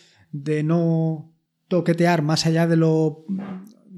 no 0.63 1.36
toquetear 1.67 2.22
más 2.22 2.46
allá 2.46 2.67
de 2.67 2.77
lo, 2.77 3.25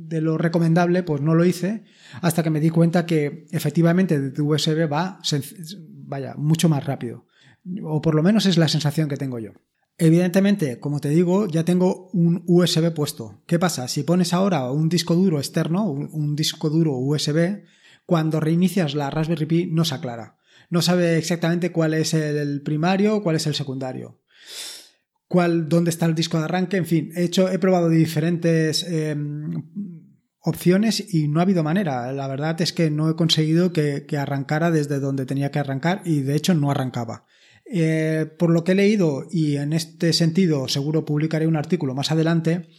de 0.07 0.21
lo 0.21 0.37
recomendable, 0.37 1.03
pues 1.03 1.21
no 1.21 1.35
lo 1.35 1.45
hice 1.45 1.83
hasta 2.21 2.43
que 2.43 2.49
me 2.49 2.59
di 2.59 2.69
cuenta 2.69 3.05
que 3.05 3.45
efectivamente 3.51 4.19
desde 4.19 4.41
USB 4.41 4.91
va 4.91 5.19
vaya, 6.05 6.35
mucho 6.37 6.69
más 6.69 6.85
rápido 6.85 7.27
o 7.83 8.01
por 8.01 8.15
lo 8.15 8.23
menos 8.23 8.45
es 8.45 8.57
la 8.57 8.67
sensación 8.67 9.09
que 9.09 9.17
tengo 9.17 9.39
yo. 9.39 9.51
Evidentemente, 9.97 10.79
como 10.79 10.99
te 10.99 11.09
digo, 11.09 11.47
ya 11.47 11.65
tengo 11.65 12.09
un 12.13 12.43
USB 12.45 12.93
puesto. 12.93 13.41
¿Qué 13.47 13.57
pasa? 13.57 13.87
Si 13.87 14.03
pones 14.03 14.33
ahora 14.33 14.71
un 14.71 14.89
disco 14.89 15.15
duro 15.15 15.39
externo, 15.39 15.89
un, 15.89 16.35
disco 16.35 16.69
duro 16.69 16.95
USB, 16.97 17.63
cuando 18.05 18.39
reinicias 18.39 18.93
la 18.93 19.09
Raspberry 19.09 19.45
Pi 19.47 19.65
no 19.65 19.85
se 19.85 19.95
aclara. 19.95 20.37
No 20.69 20.81
sabe 20.81 21.17
exactamente 21.17 21.71
cuál 21.71 21.95
es 21.95 22.13
el 22.13 22.61
primario, 22.61 23.23
cuál 23.23 23.37
es 23.37 23.47
el 23.47 23.55
secundario. 23.55 24.21
Cuál, 25.27 25.67
dónde 25.67 25.89
está 25.89 26.05
el 26.05 26.15
disco 26.15 26.37
de 26.37 26.45
arranque, 26.45 26.77
en 26.77 26.85
fin, 26.85 27.11
he 27.15 27.23
hecho, 27.23 27.49
he 27.49 27.59
probado 27.59 27.89
diferentes 27.89 28.83
em, 28.83 29.63
opciones 30.47 31.13
y 31.13 31.27
no 31.27 31.39
ha 31.39 31.43
habido 31.43 31.63
manera. 31.63 32.11
La 32.13 32.27
verdad 32.27 32.59
es 32.61 32.73
que 32.73 32.89
no 32.89 33.09
he 33.09 33.15
conseguido 33.15 33.73
que 33.73 34.17
arrancara 34.17 34.71
desde 34.71 34.99
donde 34.99 35.25
tenía 35.25 35.51
que 35.51 35.59
arrancar 35.59 36.01
y 36.05 36.21
de 36.21 36.35
hecho 36.35 36.53
no 36.53 36.71
arrancaba. 36.71 37.25
Eh, 37.69 38.25
por 38.37 38.49
lo 38.49 38.63
que 38.63 38.71
he 38.71 38.75
leído, 38.75 39.27
y 39.29 39.57
en 39.57 39.73
este 39.73 40.13
sentido 40.13 40.67
seguro 40.67 41.03
publicaré 41.03 41.47
un 41.47 41.57
artículo 41.57 41.93
más 41.93 42.11
adelante, 42.11 42.69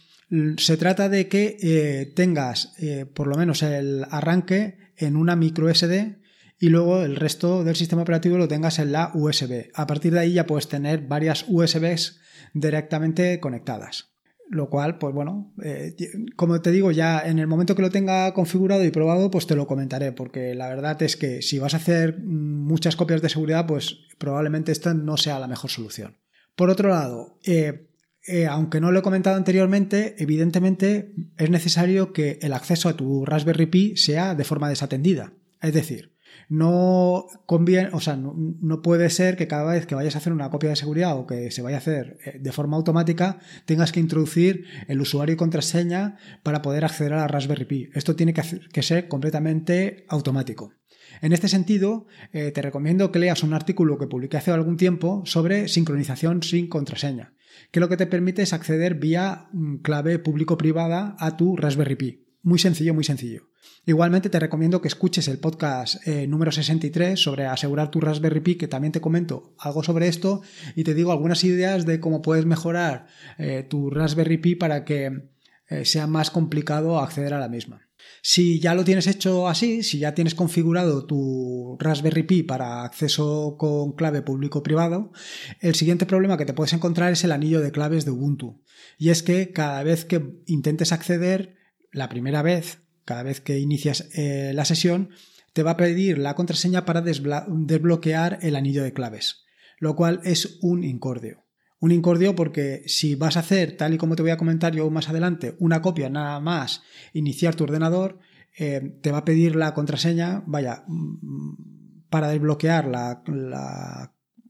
se 0.57 0.77
trata 0.77 1.09
de 1.09 1.27
que 1.27 1.57
eh, 1.61 2.11
tengas 2.15 2.73
eh, 2.79 3.05
por 3.05 3.27
lo 3.27 3.35
menos 3.35 3.63
el 3.63 4.05
arranque 4.09 4.77
en 4.97 5.15
una 5.15 5.35
micro 5.35 5.73
SD 5.73 6.19
y 6.59 6.69
luego 6.69 7.03
el 7.03 7.15
resto 7.15 7.63
del 7.63 7.75
sistema 7.75 8.01
operativo 8.01 8.37
lo 8.37 8.47
tengas 8.47 8.79
en 8.79 8.91
la 8.91 9.11
USB. 9.13 9.69
A 9.73 9.87
partir 9.87 10.13
de 10.13 10.19
ahí 10.19 10.33
ya 10.33 10.45
puedes 10.45 10.67
tener 10.67 11.01
varias 11.01 11.45
USBs 11.47 12.19
directamente 12.53 13.39
conectadas. 13.39 14.09
Lo 14.51 14.69
cual, 14.69 14.97
pues 14.97 15.13
bueno, 15.13 15.53
eh, 15.63 15.95
como 16.35 16.59
te 16.59 16.71
digo, 16.71 16.89
ya 16.89 17.21
en 17.21 17.37
el 17.37 17.45
momento 17.45 17.75
que 17.75 17.83
lo 17.83 17.91
tenga 17.91 18.33
configurado 18.33 18.83
y 18.83 18.89
probado, 18.89 19.29
pues 19.29 19.45
te 19.45 19.55
lo 19.55 19.67
comentaré, 19.67 20.11
porque 20.11 20.55
la 20.55 20.67
verdad 20.69 20.99
es 21.03 21.15
que 21.15 21.43
si 21.43 21.59
vas 21.59 21.75
a 21.75 21.77
hacer 21.77 22.19
muchas 22.23 22.95
copias 22.95 23.21
de 23.21 23.29
seguridad, 23.29 23.67
pues 23.67 23.99
probablemente 24.17 24.71
esta 24.71 24.95
no 24.95 25.17
sea 25.17 25.39
la 25.39 25.47
mejor 25.47 25.69
solución. 25.69 26.17
Por 26.55 26.71
otro 26.71 26.89
lado, 26.89 27.37
eh, 27.45 27.89
eh, 28.27 28.47
aunque 28.47 28.81
no 28.81 28.91
lo 28.91 28.99
he 28.99 29.03
comentado 29.03 29.37
anteriormente, 29.37 30.15
evidentemente 30.17 31.13
es 31.37 31.49
necesario 31.51 32.11
que 32.11 32.39
el 32.41 32.53
acceso 32.53 32.89
a 32.89 32.97
tu 32.97 33.25
Raspberry 33.25 33.67
Pi 33.67 33.97
sea 33.97 34.33
de 34.33 34.43
forma 34.43 34.67
desatendida. 34.67 35.33
Es 35.61 35.73
decir, 35.73 36.15
no 36.49 37.27
conviene, 37.45 37.89
o 37.93 37.99
sea, 37.99 38.17
no, 38.17 38.81
puede 38.81 39.11
ser 39.11 39.37
que 39.37 39.47
cada 39.47 39.71
vez 39.71 39.85
que 39.85 39.93
vayas 39.93 40.15
a 40.15 40.17
hacer 40.17 40.33
una 40.33 40.49
copia 40.49 40.71
de 40.71 40.75
seguridad 40.75 41.15
o 41.15 41.27
que 41.27 41.51
se 41.51 41.61
vaya 41.61 41.77
a 41.77 41.79
hacer 41.79 42.17
eh, 42.25 42.39
de 42.39 42.51
forma 42.51 42.75
automática 42.75 43.39
tengas 43.65 43.91
que 43.91 43.99
introducir 43.99 44.65
el 44.87 44.99
usuario 44.99 45.33
y 45.33 45.37
contraseña 45.37 46.17
para 46.41 46.63
poder 46.63 46.85
acceder 46.85 47.13
a 47.13 47.17
la 47.17 47.27
Raspberry 47.27 47.65
Pi. 47.65 47.89
Esto 47.93 48.15
tiene 48.15 48.33
que, 48.33 48.81
ser 48.81 49.07
completamente 49.07 50.05
automático. 50.09 50.73
En 51.21 51.33
este 51.33 51.47
sentido, 51.47 52.07
eh, 52.33 52.51
te 52.51 52.61
recomiendo 52.63 53.11
que 53.11 53.19
leas 53.19 53.43
un 53.43 53.53
artículo 53.53 53.99
que 53.99 54.07
publiqué 54.07 54.37
hace 54.37 54.51
algún 54.51 54.77
tiempo 54.77 55.21
sobre 55.25 55.67
sincronización 55.67 56.41
sin 56.41 56.67
contraseña, 56.67 57.33
que 57.71 57.79
lo 57.79 57.89
que 57.89 57.97
te 57.97 58.07
permite 58.07 58.41
es 58.41 58.53
acceder 58.53 58.95
vía 58.95 59.49
mm, 59.51 59.77
clave 59.77 60.17
público-privada 60.17 61.15
a 61.19 61.37
tu 61.37 61.55
Raspberry 61.55 61.95
Pi. 61.95 62.25
Muy 62.41 62.57
sencillo, 62.57 62.95
muy 62.95 63.03
sencillo. 63.03 63.48
Igualmente 63.85 64.29
te 64.29 64.39
recomiendo 64.39 64.81
que 64.81 64.87
escuches 64.87 65.27
el 65.27 65.39
podcast 65.39 66.05
eh, 66.07 66.27
número 66.27 66.51
63 66.51 67.19
sobre 67.19 67.45
asegurar 67.45 67.89
tu 67.89 67.99
Raspberry 67.99 68.41
Pi, 68.41 68.55
que 68.55 68.67
también 68.67 68.91
te 68.91 69.01
comento 69.01 69.55
algo 69.57 69.83
sobre 69.83 70.07
esto 70.07 70.41
y 70.75 70.83
te 70.83 70.93
digo 70.93 71.11
algunas 71.11 71.43
ideas 71.43 71.85
de 71.85 71.99
cómo 71.99 72.21
puedes 72.21 72.45
mejorar 72.45 73.07
eh, 73.37 73.65
tu 73.67 73.89
Raspberry 73.89 74.37
Pi 74.37 74.55
para 74.55 74.85
que 74.85 75.29
eh, 75.69 75.85
sea 75.85 76.07
más 76.07 76.29
complicado 76.29 76.99
acceder 76.99 77.33
a 77.33 77.39
la 77.39 77.49
misma. 77.49 77.89
Si 78.21 78.59
ya 78.59 78.75
lo 78.75 78.83
tienes 78.83 79.07
hecho 79.07 79.47
así, 79.47 79.83
si 79.83 79.99
ya 79.99 80.13
tienes 80.13 80.35
configurado 80.35 81.05
tu 81.05 81.77
Raspberry 81.79 82.23
Pi 82.23 82.43
para 82.43 82.83
acceso 82.83 83.55
con 83.57 83.93
clave 83.93 84.21
público-privado, 84.21 85.11
el 85.59 85.75
siguiente 85.75 86.05
problema 86.05 86.37
que 86.37 86.45
te 86.45 86.53
puedes 86.53 86.73
encontrar 86.73 87.11
es 87.11 87.23
el 87.23 87.31
anillo 87.31 87.61
de 87.61 87.71
claves 87.71 88.05
de 88.05 88.11
Ubuntu. 88.11 88.61
Y 88.97 89.09
es 89.09 89.23
que 89.23 89.51
cada 89.51 89.83
vez 89.83 90.05
que 90.05 90.41
intentes 90.45 90.91
acceder, 90.91 91.55
la 91.91 92.09
primera 92.09 92.41
vez 92.41 92.79
cada 93.09 93.23
vez 93.23 93.41
que 93.41 93.57
inicias 93.57 94.07
eh, 94.13 94.51
la 94.53 94.65
sesión, 94.65 95.09
te 95.53 95.63
va 95.63 95.71
a 95.71 95.77
pedir 95.77 96.19
la 96.19 96.35
contraseña 96.35 96.85
para 96.85 97.01
desbloquear 97.01 98.37
el 98.43 98.55
anillo 98.55 98.83
de 98.83 98.93
claves, 98.93 99.45
lo 99.79 99.95
cual 99.95 100.21
es 100.23 100.59
un 100.61 100.83
incordio. 100.83 101.43
Un 101.79 101.91
incordio 101.91 102.35
porque 102.35 102.83
si 102.85 103.15
vas 103.15 103.35
a 103.35 103.39
hacer, 103.39 103.75
tal 103.77 103.95
y 103.95 103.97
como 103.97 104.15
te 104.15 104.21
voy 104.21 104.29
a 104.29 104.37
comentar 104.37 104.75
yo 104.75 104.87
más 104.91 105.09
adelante, 105.09 105.55
una 105.57 105.81
copia 105.81 106.07
nada 106.11 106.39
más, 106.39 106.83
iniciar 107.11 107.55
tu 107.55 107.63
ordenador, 107.63 108.19
eh, 108.55 108.99
te 109.01 109.11
va 109.11 109.17
a 109.17 109.25
pedir 109.25 109.55
la 109.55 109.73
contraseña, 109.73 110.43
vaya, 110.45 110.83
mm, 110.85 112.09
para 112.11 112.27
desbloquear 112.27 113.23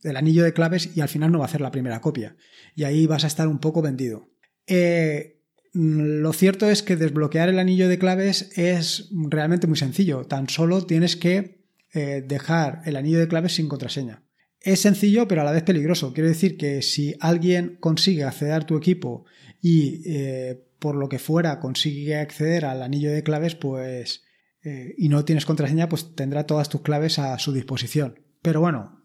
el 0.04 0.18
anillo 0.18 0.44
de 0.44 0.52
claves 0.52 0.98
y 0.98 1.00
al 1.00 1.08
final 1.08 1.32
no 1.32 1.40
va 1.40 1.46
a 1.46 1.48
hacer 1.48 1.62
la 1.62 1.72
primera 1.72 2.02
copia. 2.02 2.36
Y 2.76 2.84
ahí 2.84 3.08
vas 3.08 3.24
a 3.24 3.28
estar 3.28 3.48
un 3.48 3.60
poco 3.60 3.82
vendido. 3.82 4.28
Eh, 4.68 5.39
lo 5.74 6.34
cierto 6.34 6.70
es 6.70 6.84
que 6.84 6.96
desbloquear 6.96 7.50
el 7.50 7.60
anillo 7.60 7.88
de 7.88 8.00
claves 8.00 8.52
es 8.58 9.10
realmente 9.12 9.68
muy 9.68 9.78
sencillo. 9.78 10.26
Tan 10.26 10.50
solo 10.50 10.86
tienes 10.86 11.16
que 11.16 11.64
eh, 11.94 12.24
dejar 12.26 12.82
el 12.86 12.96
anillo 12.96 13.20
de 13.20 13.28
claves 13.28 13.54
sin 13.54 13.68
contraseña. 13.68 14.24
Es 14.62 14.82
sencillo, 14.82 15.28
pero 15.28 15.42
a 15.42 15.44
la 15.44 15.52
vez 15.52 15.64
peligroso. 15.64 16.14
Quiere 16.14 16.30
decir 16.30 16.58
que 16.58 16.82
si 16.82 17.16
alguien 17.20 17.78
consigue 17.80 18.24
acceder 18.24 18.54
a 18.54 18.66
tu 18.66 18.78
equipo 18.78 19.26
y 19.62 20.02
eh, 20.06 20.66
por 20.80 20.96
lo 20.96 21.08
que 21.08 21.20
fuera 21.20 21.60
consigue 21.60 22.18
acceder 22.18 22.66
al 22.66 22.82
anillo 22.82 23.12
de 23.12 23.24
claves, 23.24 23.56
pues 23.56 24.24
eh, 24.64 24.96
y 24.98 25.10
no 25.10 25.24
tienes 25.24 25.46
contraseña, 25.46 25.88
pues 25.88 26.16
tendrá 26.16 26.46
todas 26.46 26.68
tus 26.70 26.82
claves 26.82 27.20
a 27.20 27.38
su 27.40 27.54
disposición. 27.54 28.20
Pero 28.42 28.60
bueno, 28.60 29.04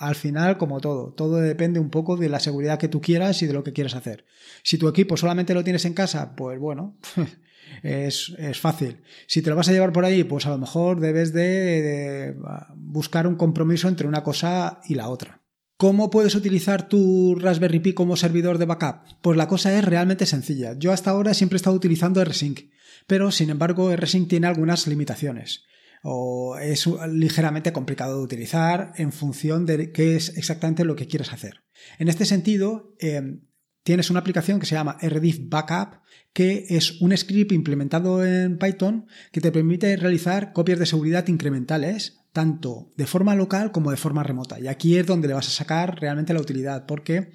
al 0.00 0.14
final, 0.14 0.56
como 0.56 0.80
todo, 0.80 1.12
todo 1.12 1.36
depende 1.36 1.78
un 1.78 1.90
poco 1.90 2.16
de 2.16 2.30
la 2.30 2.40
seguridad 2.40 2.78
que 2.78 2.88
tú 2.88 3.02
quieras 3.02 3.42
y 3.42 3.46
de 3.46 3.52
lo 3.52 3.62
que 3.62 3.74
quieras 3.74 3.94
hacer. 3.94 4.24
Si 4.62 4.78
tu 4.78 4.88
equipo 4.88 5.18
solamente 5.18 5.52
lo 5.52 5.62
tienes 5.62 5.84
en 5.84 5.92
casa, 5.92 6.34
pues 6.34 6.58
bueno, 6.58 6.96
es, 7.82 8.34
fácil. 8.58 9.02
Si 9.26 9.42
te 9.42 9.50
lo 9.50 9.56
vas 9.56 9.68
a 9.68 9.72
llevar 9.72 9.92
por 9.92 10.06
ahí, 10.06 10.24
pues 10.24 10.46
a 10.46 10.50
lo 10.50 10.58
mejor 10.58 11.00
debes 11.00 11.34
de, 11.34 12.34
buscar 12.76 13.26
un 13.26 13.36
compromiso 13.36 13.88
entre 13.88 14.08
una 14.08 14.22
cosa 14.22 14.80
y 14.88 14.94
la 14.94 15.10
otra. 15.10 15.42
¿Cómo 15.76 16.08
puedes 16.08 16.34
utilizar 16.34 16.88
tu 16.88 17.36
Raspberry 17.38 17.80
Pi 17.80 17.92
como 17.92 18.16
servidor 18.16 18.56
de 18.56 18.64
backup? 18.64 19.02
Pues 19.20 19.36
la 19.36 19.48
cosa 19.48 19.78
es 19.78 19.84
realmente 19.84 20.24
sencilla. 20.24 20.78
Yo 20.78 20.92
hasta 20.92 21.10
ahora 21.10 21.34
siempre 21.34 21.56
he 21.56 21.58
estado 21.58 21.76
utilizando 21.76 22.24
RSync, 22.24 22.60
pero 23.06 23.30
sin 23.30 23.50
embargo 23.50 23.94
RSync 23.94 24.30
tiene 24.30 24.46
algunas 24.46 24.86
limitaciones 24.86 25.64
o 26.02 26.56
es 26.58 26.86
ligeramente 27.08 27.72
complicado 27.72 28.18
de 28.18 28.24
utilizar 28.24 28.92
en 28.96 29.12
función 29.12 29.66
de 29.66 29.92
qué 29.92 30.16
es 30.16 30.36
exactamente 30.36 30.84
lo 30.84 30.96
que 30.96 31.06
quieres 31.06 31.32
hacer. 31.32 31.62
En 31.98 32.08
este 32.08 32.24
sentido, 32.24 32.94
em, 32.98 33.42
tienes 33.82 34.10
una 34.10 34.20
aplicación 34.20 34.60
que 34.60 34.66
se 34.66 34.74
llama 34.74 34.98
RDIF 35.00 35.48
Backup, 35.48 36.00
que 36.32 36.66
es 36.68 37.00
un 37.00 37.16
script 37.16 37.52
implementado 37.52 38.24
en 38.24 38.58
Python 38.58 39.06
que 39.32 39.40
te 39.40 39.52
permite 39.52 39.96
realizar 39.96 40.52
copias 40.52 40.78
de 40.78 40.86
seguridad 40.86 41.26
incrementales, 41.28 42.20
tanto 42.32 42.90
de 42.96 43.06
forma 43.06 43.34
local 43.34 43.72
como 43.72 43.90
de 43.90 43.96
forma 43.96 44.22
remota. 44.22 44.60
Y 44.60 44.68
aquí 44.68 44.96
es 44.96 45.06
donde 45.06 45.28
le 45.28 45.34
vas 45.34 45.48
a 45.48 45.50
sacar 45.50 46.00
realmente 46.00 46.32
la 46.32 46.40
utilidad, 46.40 46.86
porque 46.86 47.32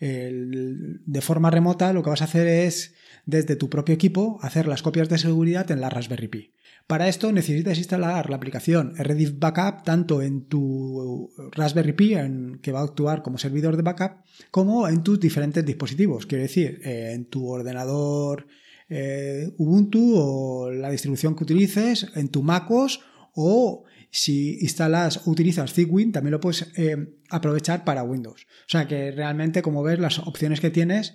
de 0.00 1.20
forma 1.20 1.50
remota 1.50 1.92
lo 1.92 2.02
que 2.02 2.10
vas 2.10 2.22
a 2.22 2.26
hacer 2.26 2.46
es 2.46 2.94
desde 3.26 3.56
tu 3.56 3.68
propio 3.68 3.94
equipo 3.94 4.38
hacer 4.42 4.66
las 4.68 4.82
copias 4.82 5.08
de 5.08 5.18
seguridad 5.18 5.70
en 5.70 5.80
la 5.80 5.90
Raspberry 5.90 6.28
Pi. 6.28 6.54
Para 6.88 7.06
esto 7.06 7.30
necesitas 7.32 7.76
instalar 7.76 8.30
la 8.30 8.36
aplicación 8.36 8.96
Redis 8.96 9.38
Backup 9.38 9.84
tanto 9.84 10.22
en 10.22 10.46
tu 10.46 11.30
Raspberry 11.52 11.92
Pi, 11.92 12.14
en, 12.14 12.60
que 12.62 12.72
va 12.72 12.80
a 12.80 12.84
actuar 12.84 13.22
como 13.22 13.36
servidor 13.36 13.76
de 13.76 13.82
backup, 13.82 14.24
como 14.50 14.88
en 14.88 15.02
tus 15.02 15.20
diferentes 15.20 15.62
dispositivos. 15.66 16.24
Quiero 16.24 16.44
decir, 16.44 16.80
eh, 16.82 17.12
en 17.12 17.26
tu 17.26 17.46
ordenador 17.46 18.46
eh, 18.88 19.52
Ubuntu 19.58 20.14
o 20.16 20.70
la 20.70 20.88
distribución 20.88 21.36
que 21.36 21.44
utilices, 21.44 22.06
en 22.14 22.30
tu 22.30 22.42
MacOS 22.42 23.00
o 23.34 23.84
si 24.10 24.58
instalas 24.62 25.26
o 25.26 25.30
utilizas 25.30 25.74
Zigwin, 25.74 26.10
también 26.10 26.32
lo 26.32 26.40
puedes 26.40 26.72
eh, 26.78 27.18
aprovechar 27.28 27.84
para 27.84 28.02
Windows. 28.02 28.46
O 28.62 28.68
sea 28.68 28.88
que 28.88 29.10
realmente, 29.10 29.60
como 29.60 29.82
ves, 29.82 29.98
las 29.98 30.20
opciones 30.20 30.58
que 30.58 30.70
tienes 30.70 31.12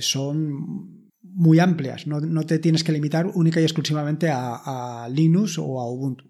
son 0.00 1.07
muy 1.32 1.58
amplias, 1.58 2.06
no, 2.06 2.20
te 2.42 2.58
tienes 2.58 2.84
que 2.84 2.92
limitar 2.92 3.26
única 3.34 3.60
y 3.60 3.64
exclusivamente 3.64 4.28
a, 4.30 5.08
Linux 5.10 5.58
o 5.58 5.80
a 5.80 5.90
Ubuntu. 5.90 6.24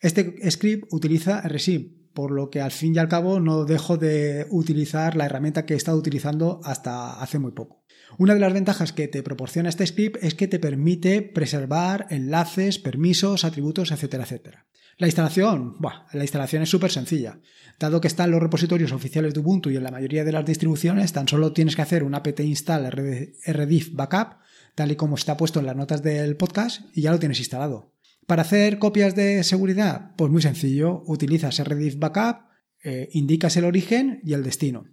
Este 0.00 0.50
script 0.50 0.88
utiliza 0.90 1.40
RSIM, 1.42 2.10
por 2.14 2.30
lo 2.30 2.50
que 2.50 2.60
al 2.60 2.70
fin 2.70 2.94
y 2.94 2.98
al 2.98 3.08
cabo 3.08 3.40
no 3.40 3.64
dejo 3.64 3.96
de 3.96 4.46
utilizar 4.50 5.16
la 5.16 5.26
herramienta 5.26 5.66
que 5.66 5.74
he 5.74 5.76
estado 5.76 5.98
utilizando 5.98 6.60
hasta 6.64 7.20
hace 7.20 7.38
muy 7.38 7.52
poco. 7.52 7.84
Una 8.18 8.34
de 8.34 8.40
las 8.40 8.52
ventajas 8.52 8.92
que 8.92 9.08
te 9.08 9.22
proporciona 9.22 9.68
este 9.68 9.86
script 9.86 10.22
es 10.22 10.34
que 10.34 10.48
te 10.48 10.58
permite 10.58 11.22
preservar 11.22 12.06
enlaces, 12.10 12.78
permisos, 12.78 13.44
atributos, 13.44 13.92
etcétera, 13.92 14.24
etcétera. 14.24 14.66
La 15.00 15.06
instalación, 15.06 15.76
la 16.12 16.24
instalación 16.24 16.62
es 16.62 16.68
súper 16.68 16.90
sencilla. 16.90 17.40
Dado 17.78 18.02
que 18.02 18.06
están 18.06 18.30
los 18.30 18.42
repositorios 18.42 18.92
oficiales 18.92 19.32
de 19.32 19.40
Ubuntu 19.40 19.70
y 19.70 19.76
en 19.76 19.82
la 19.82 19.90
mayoría 19.90 20.24
de 20.24 20.32
las 20.32 20.44
distribuciones, 20.44 21.14
tan 21.14 21.26
solo 21.26 21.54
tienes 21.54 21.74
que 21.74 21.80
hacer 21.80 22.04
un 22.04 22.14
apt 22.14 22.38
install 22.40 22.90
rdif 22.90 23.94
backup, 23.94 24.40
tal 24.74 24.92
y 24.92 24.96
como 24.96 25.14
está 25.14 25.38
puesto 25.38 25.58
en 25.58 25.64
las 25.64 25.74
notas 25.74 26.02
del 26.02 26.36
podcast, 26.36 26.82
y 26.94 27.00
ya 27.00 27.12
lo 27.12 27.18
tienes 27.18 27.38
instalado. 27.38 27.94
Para 28.26 28.42
hacer 28.42 28.78
copias 28.78 29.14
de 29.14 29.42
seguridad, 29.42 30.14
pues 30.18 30.30
muy 30.30 30.42
sencillo, 30.42 31.02
utilizas 31.06 31.64
rdif 31.64 31.98
backup, 31.98 32.50
eh, 32.84 33.08
indicas 33.12 33.56
el 33.56 33.64
origen 33.64 34.20
y 34.22 34.34
el 34.34 34.42
destino. 34.42 34.84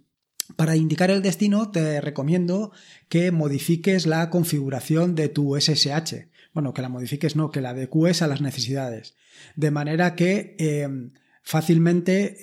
Para 0.56 0.74
indicar 0.76 1.10
el 1.10 1.20
destino 1.20 1.70
te 1.70 2.00
recomiendo 2.00 2.72
que 3.10 3.30
modifiques 3.30 4.06
la 4.06 4.30
configuración 4.30 5.14
de 5.14 5.28
tu 5.28 5.54
SSH. 5.54 6.30
Bueno, 6.58 6.74
que 6.74 6.82
la 6.82 6.88
modifiques, 6.88 7.36
no, 7.36 7.52
que 7.52 7.60
la 7.60 7.70
adecues 7.70 8.20
a 8.20 8.26
las 8.26 8.40
necesidades. 8.40 9.14
De 9.54 9.70
manera 9.70 10.16
que 10.16 10.56
em, 10.58 11.12
fácilmente 11.40 12.36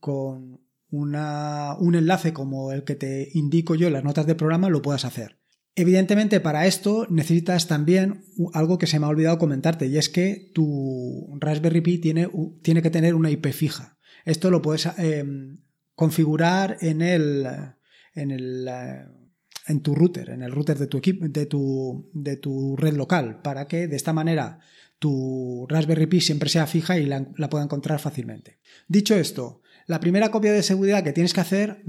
con 0.00 0.66
un 0.90 1.94
enlace 1.94 2.32
como 2.32 2.72
el 2.72 2.82
que 2.82 2.96
te 2.96 3.28
indico 3.34 3.76
yo 3.76 3.86
en 3.86 3.92
las 3.92 4.02
notas 4.02 4.26
de 4.26 4.34
programa 4.34 4.68
lo 4.68 4.82
puedas 4.82 5.04
hacer. 5.04 5.38
Evidentemente 5.76 6.40
para 6.40 6.66
esto 6.66 7.06
necesitas 7.08 7.68
también 7.68 8.24
algo 8.52 8.78
que 8.78 8.88
se 8.88 8.98
me 8.98 9.06
ha 9.06 9.10
olvidado 9.10 9.38
comentarte 9.38 9.86
y 9.86 9.96
es 9.96 10.08
que 10.08 10.50
tu 10.52 11.28
Raspberry 11.38 11.82
Pi 11.82 11.98
tiene, 11.98 12.28
tiene 12.62 12.82
que 12.82 12.90
tener 12.90 13.14
una 13.14 13.30
IP 13.30 13.52
fija. 13.52 13.96
Esto 14.24 14.50
lo 14.50 14.60
puedes 14.60 14.88
em, 14.98 15.62
configurar 15.94 16.78
en 16.80 17.00
el, 17.00 17.46
en 18.16 18.32
el 18.32 18.66
eh, 18.68 19.06
en 19.66 19.80
tu 19.80 19.94
router, 19.94 20.30
en 20.30 20.42
el 20.42 20.52
router 20.52 20.78
de 20.78 20.86
tu 20.86 20.98
equipo, 20.98 21.26
de 21.28 21.46
tu, 21.46 22.10
de 22.12 22.36
tu 22.36 22.76
red 22.76 22.94
local, 22.94 23.40
para 23.42 23.66
que 23.66 23.88
de 23.88 23.96
esta 23.96 24.12
manera 24.12 24.58
tu 24.98 25.66
Raspberry 25.68 26.06
Pi 26.06 26.20
siempre 26.20 26.48
sea 26.48 26.66
fija 26.66 26.98
y 26.98 27.06
la, 27.06 27.24
pueda 27.50 27.64
encontrar 27.64 27.98
fácilmente. 27.98 28.60
Dicho 28.86 29.16
esto, 29.16 29.62
la 29.86 30.00
primera 30.00 30.30
copia 30.30 30.52
de 30.52 30.62
seguridad 30.62 31.02
que 31.02 31.12
tienes 31.12 31.32
que 31.32 31.40
hacer 31.40 31.82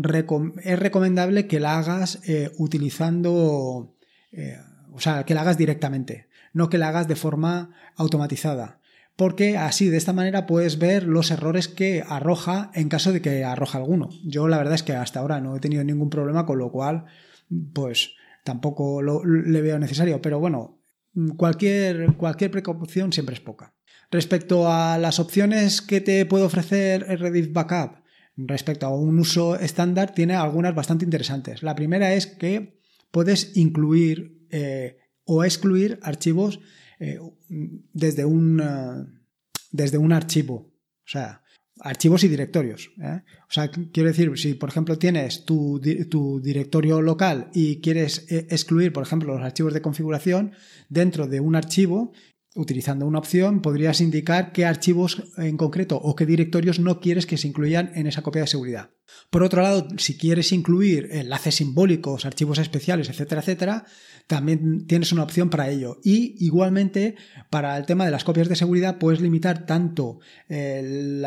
es 0.63 0.80
recomendable 0.80 1.48
que 1.48 1.60
la 1.60 1.77
hagas 1.77 2.22
eh, 2.27 2.51
utilizando, 2.58 3.96
eh, 4.32 4.58
o 4.92 5.00
sea, 5.00 5.25
que 5.25 5.36
la 5.36 5.42
hagas 5.42 5.58
directamente, 5.58 6.27
no 6.53 6.70
que 6.70 6.80
la 6.80 6.89
hagas 6.89 7.08
de 7.08 7.15
forma 7.15 7.72
automatizada 7.96 8.80
porque 9.15 9.58
así 9.58 9.89
de 9.89 9.98
esta 9.98 10.13
manera 10.13 10.48
puedes 10.48 10.80
ver 10.80 11.03
los 11.03 11.30
errores 11.30 11.68
que 11.68 12.03
arroja 12.08 12.72
en 12.74 12.89
caso 12.89 13.12
de 13.12 13.22
que 13.22 13.44
arroja 13.44 13.77
alguno. 13.77 14.10
Yo 14.24 14.48
la 14.48 14.58
verdad 14.58 14.74
es 14.74 14.84
que 14.84 14.94
hasta 14.94 15.20
ahora 15.20 15.39
no 15.39 15.56
he 15.56 15.60
tenido 15.60 15.84
ningún 15.84 16.10
problema, 16.10 16.46
con 16.46 16.58
lo 16.58 16.72
cual 16.72 17.06
pues 17.74 18.12
tampoco 18.43 19.01
lo, 19.01 19.24
le 19.25 19.62
veo 19.62 19.79
necesario, 19.79 20.22
pero 20.22 20.39
bueno, 20.39 20.81
cualquier, 21.38 22.15
cualquier 22.15 22.51
precaución 22.51 23.13
siempre 23.13 23.36
es 23.36 23.41
poca. 23.41 23.75
Respecto 24.12 24.72
a 24.72 24.98
las 24.98 25.19
opciones 25.19 25.81
que 25.81 26.01
te 26.01 26.25
puede 26.25 26.45
ofrecer 26.45 27.05
Redis 27.19 27.51
Backup, 27.51 28.03
respecto 28.36 28.86
a 28.86 28.95
un 28.95 29.19
uso 29.19 29.55
estándar, 29.60 30.13
tiene 30.13 30.36
algunas 30.36 30.75
bastante 30.75 31.05
interesantes. 31.05 31.63
La 31.63 31.75
primera 31.75 32.13
es 32.13 32.27
que 32.27 32.79
puedes 33.12 33.55
incluir 33.55 34.48
eh, 34.50 34.98
o 35.25 35.43
excluir 35.43 36.00
archivos 36.01 36.60
eh, 37.00 37.19
desde, 37.50 38.25
un, 38.25 38.60
eh, 38.60 39.19
desde 39.72 39.98
un 39.98 40.13
archivo. 40.13 40.55
O 40.55 41.07
sea, 41.07 41.42
archivos 41.83 42.23
y 42.23 42.29
directorios. 42.29 42.91
O 42.97 43.51
sea, 43.53 43.69
quiero 43.69 44.09
decir, 44.09 44.31
si 44.37 44.53
por 44.53 44.69
ejemplo 44.69 44.97
tienes 44.97 45.45
tu, 45.45 45.81
tu 46.09 46.39
directorio 46.39 47.01
local 47.01 47.49
y 47.53 47.81
quieres 47.81 48.25
excluir, 48.29 48.93
por 48.93 49.03
ejemplo, 49.03 49.33
los 49.35 49.43
archivos 49.43 49.73
de 49.73 49.81
configuración, 49.81 50.53
dentro 50.89 51.27
de 51.27 51.41
un 51.41 51.55
archivo 51.55 52.13
Utilizando 52.55 53.07
una 53.07 53.17
opción 53.17 53.63
podrías 53.63 54.00
indicar 54.00 54.51
qué 54.51 54.65
archivos 54.65 55.24
en 55.38 55.57
concreto 55.57 55.98
o 55.98 56.15
qué 56.15 56.27
directorios 56.27 56.79
no 56.79 57.00
quieres 57.00 57.25
que 57.25 57.38
se 57.38 57.48
incluyan 57.48 57.91
en 57.95 58.05
esa 58.05 58.22
copia 58.22 58.43
de 58.43 58.48
seguridad. 58.48 58.91
Por 59.31 59.41
otro 59.41 59.63
lado, 59.63 59.88
si 59.98 60.17
quieres 60.17 60.51
incluir 60.51 61.10
enlaces 61.12 61.55
simbólicos, 61.55 62.25
archivos 62.25 62.60
especiales, 62.60 63.10
etcétera, 63.10 63.41
etcétera, 63.41 63.86
también 64.27 64.86
tienes 64.86 65.12
una 65.12 65.24
opción 65.24 65.50
para 65.50 65.69
ello. 65.69 65.98
Y 66.03 66.36
igualmente, 66.45 67.15
para 67.50 67.75
el 67.75 67.88
tema 67.88 68.05
de 68.05 68.12
las 68.12 68.24
copias 68.24 68.48
de 68.48 68.55
seguridad, 68.55 69.00
puedes 69.00 69.19
limitar 69.19 69.65
tanto 69.65 70.19
eh, 70.48 71.19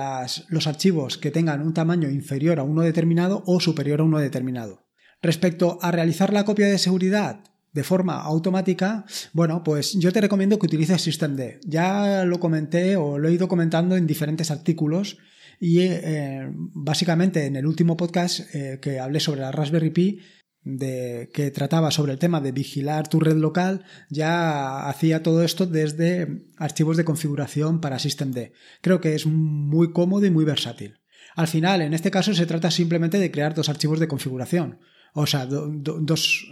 los 0.48 0.66
archivos 0.68 1.18
que 1.18 1.32
tengan 1.32 1.60
un 1.60 1.74
tamaño 1.74 2.08
inferior 2.08 2.60
a 2.60 2.62
uno 2.62 2.82
determinado 2.82 3.42
o 3.46 3.58
superior 3.58 3.98
a 3.98 4.04
uno 4.04 4.20
determinado. 4.20 4.86
Respecto 5.22 5.78
a 5.82 5.90
realizar 5.90 6.32
la 6.32 6.44
copia 6.44 6.68
de 6.68 6.78
seguridad, 6.78 7.40
de 7.76 7.84
forma 7.84 8.22
automática, 8.22 9.04
bueno, 9.34 9.62
pues 9.62 9.92
yo 9.92 10.10
te 10.10 10.22
recomiendo 10.22 10.58
que 10.58 10.64
utilices 10.64 11.02
Systemd. 11.02 11.60
Ya 11.66 12.24
lo 12.24 12.40
comenté 12.40 12.96
o 12.96 13.18
lo 13.18 13.28
he 13.28 13.34
ido 13.34 13.48
comentando 13.48 13.98
en 13.98 14.06
diferentes 14.06 14.50
artículos 14.50 15.18
y 15.60 15.80
eh, 15.80 16.48
básicamente 16.72 17.44
en 17.44 17.54
el 17.54 17.66
último 17.66 17.94
podcast 17.98 18.40
eh, 18.54 18.78
que 18.80 18.98
hablé 18.98 19.20
sobre 19.20 19.42
la 19.42 19.52
Raspberry 19.52 19.90
Pi, 19.90 20.20
de, 20.62 21.28
que 21.34 21.50
trataba 21.50 21.90
sobre 21.90 22.12
el 22.12 22.18
tema 22.18 22.40
de 22.40 22.52
vigilar 22.52 23.08
tu 23.08 23.20
red 23.20 23.36
local, 23.36 23.84
ya 24.08 24.88
hacía 24.88 25.22
todo 25.22 25.44
esto 25.44 25.66
desde 25.66 26.46
archivos 26.56 26.96
de 26.96 27.04
configuración 27.04 27.82
para 27.82 27.98
Systemd. 27.98 28.52
Creo 28.80 29.02
que 29.02 29.14
es 29.14 29.26
muy 29.26 29.92
cómodo 29.92 30.24
y 30.24 30.30
muy 30.30 30.46
versátil. 30.46 30.94
Al 31.34 31.46
final, 31.46 31.82
en 31.82 31.92
este 31.92 32.10
caso, 32.10 32.32
se 32.32 32.46
trata 32.46 32.70
simplemente 32.70 33.18
de 33.18 33.30
crear 33.30 33.54
dos 33.54 33.68
archivos 33.68 34.00
de 34.00 34.08
configuración. 34.08 34.78
O 35.18 35.26
sea, 35.26 35.46
dos, 35.46 36.46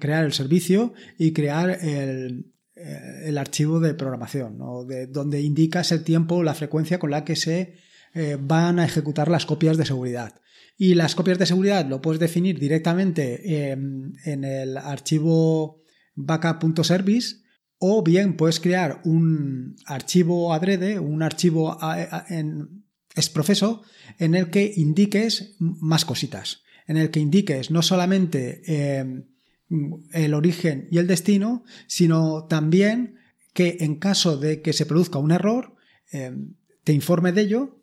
crear 0.00 0.24
el 0.24 0.32
servicio 0.32 0.92
y 1.18 1.32
crear 1.32 1.70
el, 1.70 2.52
eh, 2.74 3.32
archivo 3.38 3.78
de 3.78 3.94
programación, 3.94 4.58
de, 4.88 5.06
donde 5.06 5.40
indicas 5.40 5.92
el 5.92 6.02
tiempo, 6.02 6.42
la 6.42 6.54
frecuencia 6.54 6.98
con 6.98 7.12
la 7.12 7.24
que 7.24 7.36
se 7.36 7.74
eh, 8.14 8.36
van 8.40 8.80
a 8.80 8.84
ejecutar 8.84 9.30
las 9.30 9.46
copias 9.46 9.76
de 9.76 9.86
seguridad. 9.86 10.34
Y 10.76 10.94
las 10.94 11.14
copias 11.14 11.38
de 11.38 11.46
seguridad 11.46 11.86
lo 11.86 12.02
puedes 12.02 12.18
definir 12.18 12.58
directamente 12.58 13.70
en 13.70 14.44
el 14.44 14.76
archivo 14.76 15.84
backup.service 16.16 17.36
o 17.78 18.02
bien 18.02 18.36
puedes 18.36 18.58
crear 18.58 19.00
un 19.04 19.76
archivo 19.86 20.52
adrede, 20.52 20.98
un 20.98 21.22
archivo 21.22 21.78
en, 22.30 22.84
es 23.14 23.28
profeso 23.28 23.82
en 24.18 24.34
el 24.34 24.50
que 24.50 24.72
indiques 24.74 25.54
más 25.60 26.04
cositas 26.04 26.64
en 26.88 26.96
el 26.96 27.10
que 27.10 27.20
indiques 27.20 27.70
no 27.70 27.82
solamente 27.82 28.62
eh, 28.66 29.22
el 30.12 30.34
origen 30.34 30.88
y 30.90 30.98
el 30.98 31.06
destino, 31.06 31.64
sino 31.86 32.46
también 32.46 33.16
que 33.52 33.76
en 33.80 33.96
caso 33.96 34.36
de 34.36 34.62
que 34.62 34.72
se 34.72 34.86
produzca 34.86 35.18
un 35.18 35.30
error, 35.30 35.74
eh, 36.12 36.34
te 36.84 36.92
informe 36.92 37.32
de 37.32 37.42
ello. 37.42 37.82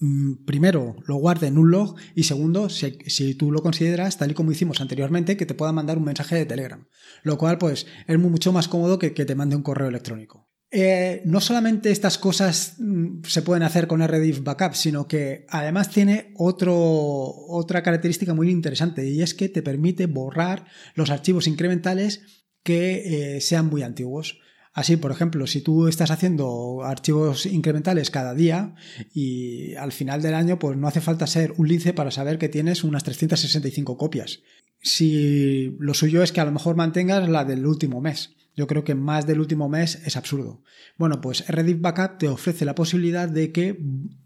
Mm, 0.00 0.44
primero, 0.44 0.96
lo 1.06 1.16
guarde 1.16 1.48
en 1.48 1.58
un 1.58 1.70
log 1.70 1.96
y 2.14 2.24
segundo, 2.24 2.68
si, 2.68 3.34
tú 3.34 3.50
lo 3.50 3.62
consideras, 3.62 4.18
tal 4.18 4.30
y 4.30 4.34
como 4.34 4.52
hicimos 4.52 4.80
anteriormente, 4.80 5.36
que 5.36 5.46
te 5.46 5.54
pueda 5.54 5.72
mandar 5.72 5.98
un 5.98 6.04
mensaje 6.04 6.36
de 6.36 6.46
Telegram. 6.46 6.86
Lo 7.22 7.38
cual, 7.38 7.58
pues, 7.58 7.86
es 8.06 8.18
mucho 8.18 8.52
más 8.52 8.68
cómodo 8.68 8.98
que, 8.98 9.14
que 9.14 9.24
te 9.24 9.34
mande 9.34 9.56
un 9.56 9.62
correo 9.62 9.88
electrónico. 9.88 10.47
Eh, 10.70 11.22
no 11.24 11.40
solamente 11.40 11.90
estas 11.90 12.18
cosas 12.18 12.74
mm, 12.78 13.22
se 13.24 13.40
pueden 13.40 13.62
hacer 13.62 13.86
con 13.86 14.06
RDIF 14.06 14.42
Backup, 14.42 14.74
sino 14.74 15.08
que 15.08 15.46
además 15.48 15.88
tiene 15.88 16.32
otro, 16.36 16.76
otra 16.76 17.82
característica 17.82 18.34
muy 18.34 18.50
interesante 18.50 19.08
y 19.08 19.22
es 19.22 19.32
que 19.32 19.48
te 19.48 19.62
permite 19.62 20.06
borrar 20.06 20.66
los 20.94 21.08
archivos 21.10 21.46
incrementales 21.46 22.20
que 22.62 23.36
eh, 23.36 23.40
sean 23.40 23.66
muy 23.66 23.82
antiguos. 23.82 24.40
Así, 24.74 24.96
por 24.96 25.10
ejemplo, 25.10 25.46
si 25.46 25.62
tú 25.62 25.88
estás 25.88 26.10
haciendo 26.10 26.82
archivos 26.84 27.46
incrementales 27.46 28.10
cada 28.10 28.34
día 28.34 28.74
y 29.12 29.74
al 29.74 29.90
final 29.90 30.20
del 30.20 30.34
año, 30.34 30.58
pues 30.58 30.76
no 30.76 30.86
hace 30.86 31.00
falta 31.00 31.26
ser 31.26 31.54
un 31.56 31.66
lince 31.66 31.94
para 31.94 32.10
saber 32.10 32.38
que 32.38 32.50
tienes 32.50 32.84
unas 32.84 33.04
365 33.04 33.96
copias. 33.96 34.40
Si 34.80 35.74
lo 35.80 35.94
suyo 35.94 36.22
es 36.22 36.30
que 36.30 36.40
a 36.40 36.44
lo 36.44 36.52
mejor 36.52 36.76
mantengas 36.76 37.28
la 37.28 37.44
del 37.44 37.66
último 37.66 38.00
mes. 38.00 38.37
Yo 38.58 38.66
creo 38.66 38.82
que 38.82 38.96
más 38.96 39.24
del 39.24 39.38
último 39.38 39.68
mes 39.68 40.02
es 40.04 40.16
absurdo. 40.16 40.64
Bueno, 40.96 41.20
pues 41.20 41.46
Reddit 41.46 41.80
Backup 41.80 42.18
te 42.18 42.26
ofrece 42.26 42.64
la 42.64 42.74
posibilidad 42.74 43.28
de 43.28 43.52
que 43.52 43.78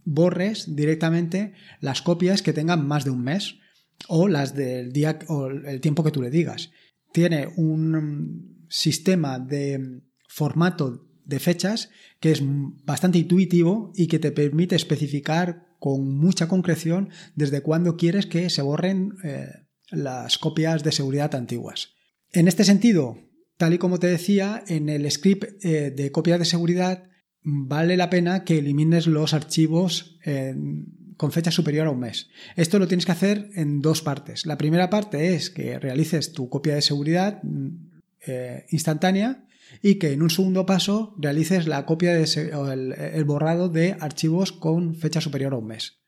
borres 0.07 0.75
directamente 0.75 1.53
las 1.81 2.01
copias 2.01 2.41
que 2.41 2.55
tengan 2.55 2.89
más 2.89 3.05
de 3.05 3.11
un 3.11 3.23
mes 3.23 3.57
o 4.09 4.29
las 4.29 4.55
del 4.55 4.91
día 4.91 5.19
o 5.29 5.49
el 5.49 5.83
tiempo 5.83 6.03
que 6.03 6.13
tú 6.13 6.23
le 6.23 6.31
digas. 6.31 6.71
Tiene 7.13 7.47
un 7.59 8.65
sistema 8.71 9.39
de 9.39 10.01
formato 10.29 11.07
de 11.27 11.39
fechas 11.39 11.91
que 12.19 12.33
es 12.33 12.41
bastante 12.43 13.19
intuitivo 13.19 13.93
y 13.95 14.07
que 14.07 14.19
te 14.19 14.33
permite 14.33 14.77
especificar 14.77 15.77
con 15.79 16.17
mucha 16.17 16.49
concreción 16.49 17.11
desde 17.35 17.61
cuándo 17.61 17.99
quieres 17.99 18.25
que 18.25 18.49
se 18.49 18.63
borren 18.63 19.13
eh, 19.25 19.51
las 19.91 20.39
copias 20.39 20.83
de 20.83 20.93
seguridad 20.93 21.35
antiguas. 21.35 21.91
En 22.31 22.49
este 22.49 22.65
sentido, 22.65 23.19
Tal 23.63 23.75
y 23.75 23.79
como 23.79 24.01
te 24.01 24.09
decía, 24.09 24.65
en 24.67 24.89
el 24.89 25.09
script 25.09 25.65
eh, 25.65 25.93
de 25.93 26.11
copia 26.11 26.37
de 26.37 26.45
seguridad 26.45 27.05
vale 27.45 27.97
la 27.97 28.11
pena 28.11 28.43
que 28.43 28.59
elimines 28.59 29.07
los 29.07 29.35
archivos 29.35 30.19
con 31.17 31.31
fecha 31.31 31.53
superior 31.53 31.87
a 31.87 31.93
un 31.93 32.01
mes. 32.01 32.29
Esto 32.57 32.81
lo 32.81 32.89
tienes 32.89 33.07
que 33.07 33.13
hacer 33.13 33.51
en 33.55 33.81
dos 33.81 34.03
partes. 34.03 34.47
La 34.47 34.59
primera 34.59 34.91
parte 34.91 35.37
es 35.37 35.49
que 35.49 35.79
realices 35.79 36.33
tu 36.33 36.49
copia 36.49 36.75
de 36.75 36.83
seguridad 36.83 37.41
eh, 38.27 38.67
instantánea 38.71 39.45
y 39.81 40.01
que 40.01 40.11
en 40.11 40.23
un 40.23 40.31
segundo 40.31 40.67
paso 40.67 41.15
realices 41.17 41.69
la 41.69 41.87
copia 41.87 42.15
de 42.15 43.13
el 43.15 43.25
borrado 43.25 43.69
de 43.69 43.97
archivos 44.01 44.51
con 44.51 44.97
fecha 44.97 45.21
superior 45.21 45.53
a 45.53 45.59
un 45.59 45.69
mes. 45.69 46.02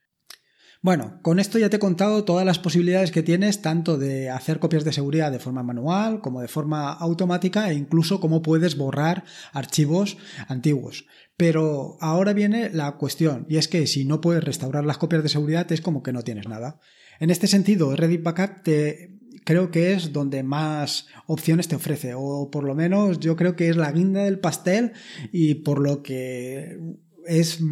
Bueno, 0.84 1.18
con 1.22 1.38
esto 1.38 1.58
ya 1.58 1.70
te 1.70 1.76
he 1.76 1.78
contado 1.78 2.24
todas 2.24 2.44
las 2.44 2.58
posibilidades 2.58 3.10
que 3.10 3.22
tienes, 3.22 3.62
tanto 3.62 3.96
de 3.96 4.28
hacer 4.28 4.58
copias 4.58 4.84
de 4.84 4.92
seguridad 4.92 5.32
de 5.32 5.38
forma 5.38 5.62
manual 5.62 6.20
como 6.20 6.42
de 6.42 6.48
forma 6.48 6.92
automática 6.92 7.70
e 7.70 7.74
incluso 7.74 8.20
cómo 8.20 8.42
puedes 8.42 8.76
borrar 8.76 9.24
archivos 9.54 10.18
antiguos. 10.46 11.06
Pero 11.38 11.96
ahora 12.02 12.34
viene 12.34 12.68
la 12.68 12.98
cuestión, 12.98 13.46
y 13.48 13.56
es 13.56 13.66
que 13.66 13.86
si 13.86 14.04
no 14.04 14.20
puedes 14.20 14.44
restaurar 14.44 14.84
las 14.84 14.98
copias 14.98 15.22
de 15.22 15.30
seguridad 15.30 15.72
es 15.72 15.80
como 15.80 16.02
que 16.02 16.12
no 16.12 16.20
tienes 16.20 16.48
nada. 16.48 16.78
En 17.18 17.30
este 17.30 17.46
sentido, 17.46 17.96
Reddit 17.96 18.22
Backup 18.22 18.62
te, 18.62 19.18
creo 19.46 19.70
que 19.70 19.94
es 19.94 20.12
donde 20.12 20.42
más 20.42 21.06
opciones 21.26 21.66
te 21.66 21.76
ofrece, 21.76 22.12
o 22.14 22.50
por 22.50 22.64
lo 22.64 22.74
menos 22.74 23.20
yo 23.20 23.36
creo 23.36 23.56
que 23.56 23.70
es 23.70 23.76
la 23.76 23.90
guinda 23.90 24.24
del 24.24 24.38
pastel 24.38 24.92
y 25.32 25.54
por 25.54 25.80
lo 25.80 26.02
que 26.02 26.78
es 27.26 27.62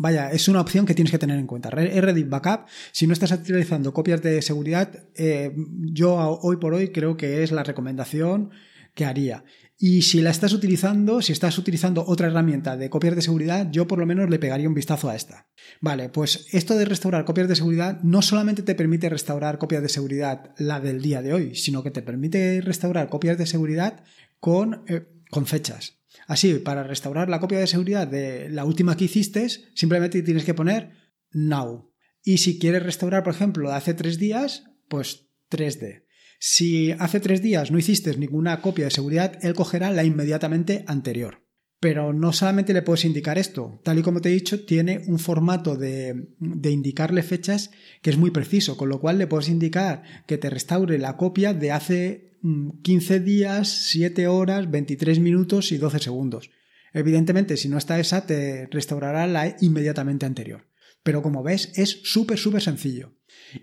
Vaya, 0.00 0.30
es 0.30 0.48
una 0.48 0.62
opción 0.62 0.86
que 0.86 0.94
tienes 0.94 1.10
que 1.10 1.18
tener 1.18 1.38
en 1.38 1.46
cuenta. 1.46 1.68
Reddit 1.68 2.30
Backup, 2.30 2.66
si 2.90 3.06
no 3.06 3.12
estás 3.12 3.32
utilizando 3.32 3.92
copias 3.92 4.22
de 4.22 4.40
seguridad, 4.40 4.90
eh, 5.14 5.54
yo 5.92 6.14
hoy 6.16 6.56
por 6.56 6.72
hoy 6.72 6.88
creo 6.88 7.18
que 7.18 7.42
es 7.42 7.52
la 7.52 7.64
recomendación 7.64 8.50
que 8.94 9.04
haría. 9.04 9.44
Y 9.76 10.00
si 10.00 10.22
la 10.22 10.30
estás 10.30 10.54
utilizando, 10.54 11.20
si 11.20 11.32
estás 11.32 11.58
utilizando 11.58 12.02
otra 12.06 12.28
herramienta 12.28 12.78
de 12.78 12.88
copias 12.88 13.14
de 13.14 13.20
seguridad, 13.20 13.70
yo 13.70 13.86
por 13.86 13.98
lo 13.98 14.06
menos 14.06 14.30
le 14.30 14.38
pegaría 14.38 14.68
un 14.68 14.74
vistazo 14.74 15.10
a 15.10 15.16
esta. 15.16 15.48
Vale, 15.82 16.08
pues 16.08 16.46
esto 16.52 16.78
de 16.78 16.86
restaurar 16.86 17.26
copias 17.26 17.48
de 17.48 17.56
seguridad 17.56 18.00
no 18.02 18.22
solamente 18.22 18.62
te 18.62 18.74
permite 18.74 19.10
restaurar 19.10 19.58
copias 19.58 19.82
de 19.82 19.90
seguridad 19.90 20.54
la 20.56 20.80
del 20.80 21.02
día 21.02 21.20
de 21.20 21.34
hoy, 21.34 21.54
sino 21.56 21.82
que 21.82 21.90
te 21.90 22.00
permite 22.00 22.62
restaurar 22.62 23.10
copias 23.10 23.36
de 23.36 23.44
seguridad 23.44 24.02
con, 24.38 24.82
eh, 24.88 25.06
con 25.28 25.44
fechas. 25.44 25.99
Así, 26.26 26.54
para 26.54 26.82
restaurar 26.82 27.28
la 27.28 27.40
copia 27.40 27.58
de 27.58 27.66
seguridad 27.66 28.06
de 28.06 28.48
la 28.50 28.64
última 28.64 28.96
que 28.96 29.04
hiciste, 29.04 29.48
simplemente 29.74 30.22
tienes 30.22 30.44
que 30.44 30.54
poner 30.54 30.90
now. 31.32 31.92
Y 32.22 32.38
si 32.38 32.58
quieres 32.58 32.82
restaurar, 32.82 33.22
por 33.22 33.34
ejemplo, 33.34 33.72
hace 33.72 33.94
tres 33.94 34.18
días, 34.18 34.64
pues 34.88 35.28
3D. 35.50 36.04
Si 36.38 36.92
hace 36.92 37.20
tres 37.20 37.42
días 37.42 37.70
no 37.70 37.78
hiciste 37.78 38.16
ninguna 38.16 38.60
copia 38.60 38.86
de 38.86 38.90
seguridad, 38.90 39.38
él 39.42 39.54
cogerá 39.54 39.90
la 39.90 40.04
inmediatamente 40.04 40.84
anterior. 40.86 41.46
Pero 41.80 42.12
no 42.12 42.34
solamente 42.34 42.74
le 42.74 42.82
puedes 42.82 43.06
indicar 43.06 43.38
esto, 43.38 43.80
tal 43.82 43.98
y 43.98 44.02
como 44.02 44.20
te 44.20 44.28
he 44.28 44.32
dicho, 44.32 44.66
tiene 44.66 45.02
un 45.06 45.18
formato 45.18 45.76
de, 45.76 46.28
indicarle 46.38 47.22
fechas 47.22 47.70
que 48.02 48.10
es 48.10 48.18
muy 48.18 48.30
preciso, 48.30 48.76
con 48.76 48.90
lo 48.90 49.00
cual 49.00 49.16
le 49.16 49.26
puedes 49.26 49.48
indicar 49.48 50.02
que 50.26 50.36
te 50.36 50.50
restaure 50.50 50.98
la 50.98 51.16
copia 51.16 51.54
de 51.54 51.72
hace 51.72 52.36
15 52.82 53.20
mm, 53.20 53.24
días, 53.24 53.68
7 53.68 54.28
horas, 54.28 54.70
23 54.70 55.20
minutos 55.20 55.72
y 55.72 55.78
12 55.78 56.00
segundos. 56.00 56.50
Evidentemente, 56.92 57.56
si 57.56 57.70
no 57.70 57.78
está 57.78 57.98
esa, 57.98 58.26
te 58.26 58.66
restaurará 58.66 59.26
la 59.26 59.56
inmediatamente 59.60 60.26
anterior. 60.26 60.66
Pero 61.02 61.22
como 61.22 61.42
ves, 61.42 61.72
es 61.76 62.00
súper, 62.04 62.38
súper 62.38 62.60
sencillo. 62.60 63.14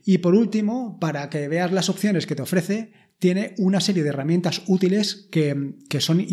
Y 0.05 0.17
por 0.19 0.33
último, 0.33 0.97
para 0.99 1.29
que 1.29 1.47
veas 1.47 1.71
las 1.71 1.89
opciones 1.89 2.25
que 2.25 2.35
te 2.35 2.41
ofrece, 2.41 2.93
tiene 3.19 3.53
una 3.57 3.79
serie 3.79 4.03
de 4.03 4.09
herramientas 4.09 4.63
útiles 4.67 5.27
que, 5.31 5.75
son, 5.99 6.25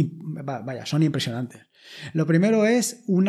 vaya, 0.44 0.86
son 0.86 1.02
impresionantes. 1.02 1.62
Lo 2.12 2.26
primero 2.26 2.66
es 2.66 3.02
un 3.06 3.26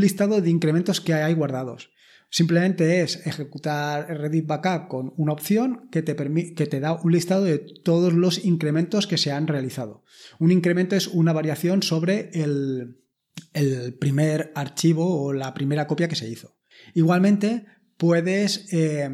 listado 0.00 0.40
de 0.40 0.50
incrementos 0.50 1.00
que 1.00 1.14
hay 1.14 1.34
guardados. 1.34 1.90
Simplemente 2.30 3.00
es 3.00 3.26
ejecutar 3.26 4.06
Reddit 4.08 4.46
Backup 4.46 4.88
con 4.88 5.14
una 5.16 5.32
opción 5.32 5.88
que 5.90 6.02
te, 6.02 6.80
da 6.80 6.92
un 6.92 7.12
listado 7.12 7.44
de 7.44 7.58
todos 7.58 8.12
los 8.12 8.44
incrementos 8.44 9.06
que 9.06 9.16
se 9.16 9.32
han 9.32 9.46
realizado. 9.46 10.04
Un 10.38 10.52
incremento 10.52 10.94
es 10.94 11.06
una 11.06 11.32
variación 11.32 11.82
sobre 11.82 12.30
el, 12.34 12.98
el 13.54 13.94
primer 13.94 14.52
archivo 14.54 15.22
o 15.22 15.32
la 15.32 15.54
primera 15.54 15.86
copia 15.86 16.08
que 16.08 16.16
se 16.16 16.28
hizo. 16.28 16.58
Igualmente, 16.92 17.64
puedes 17.96 18.72
eh, 18.74 19.08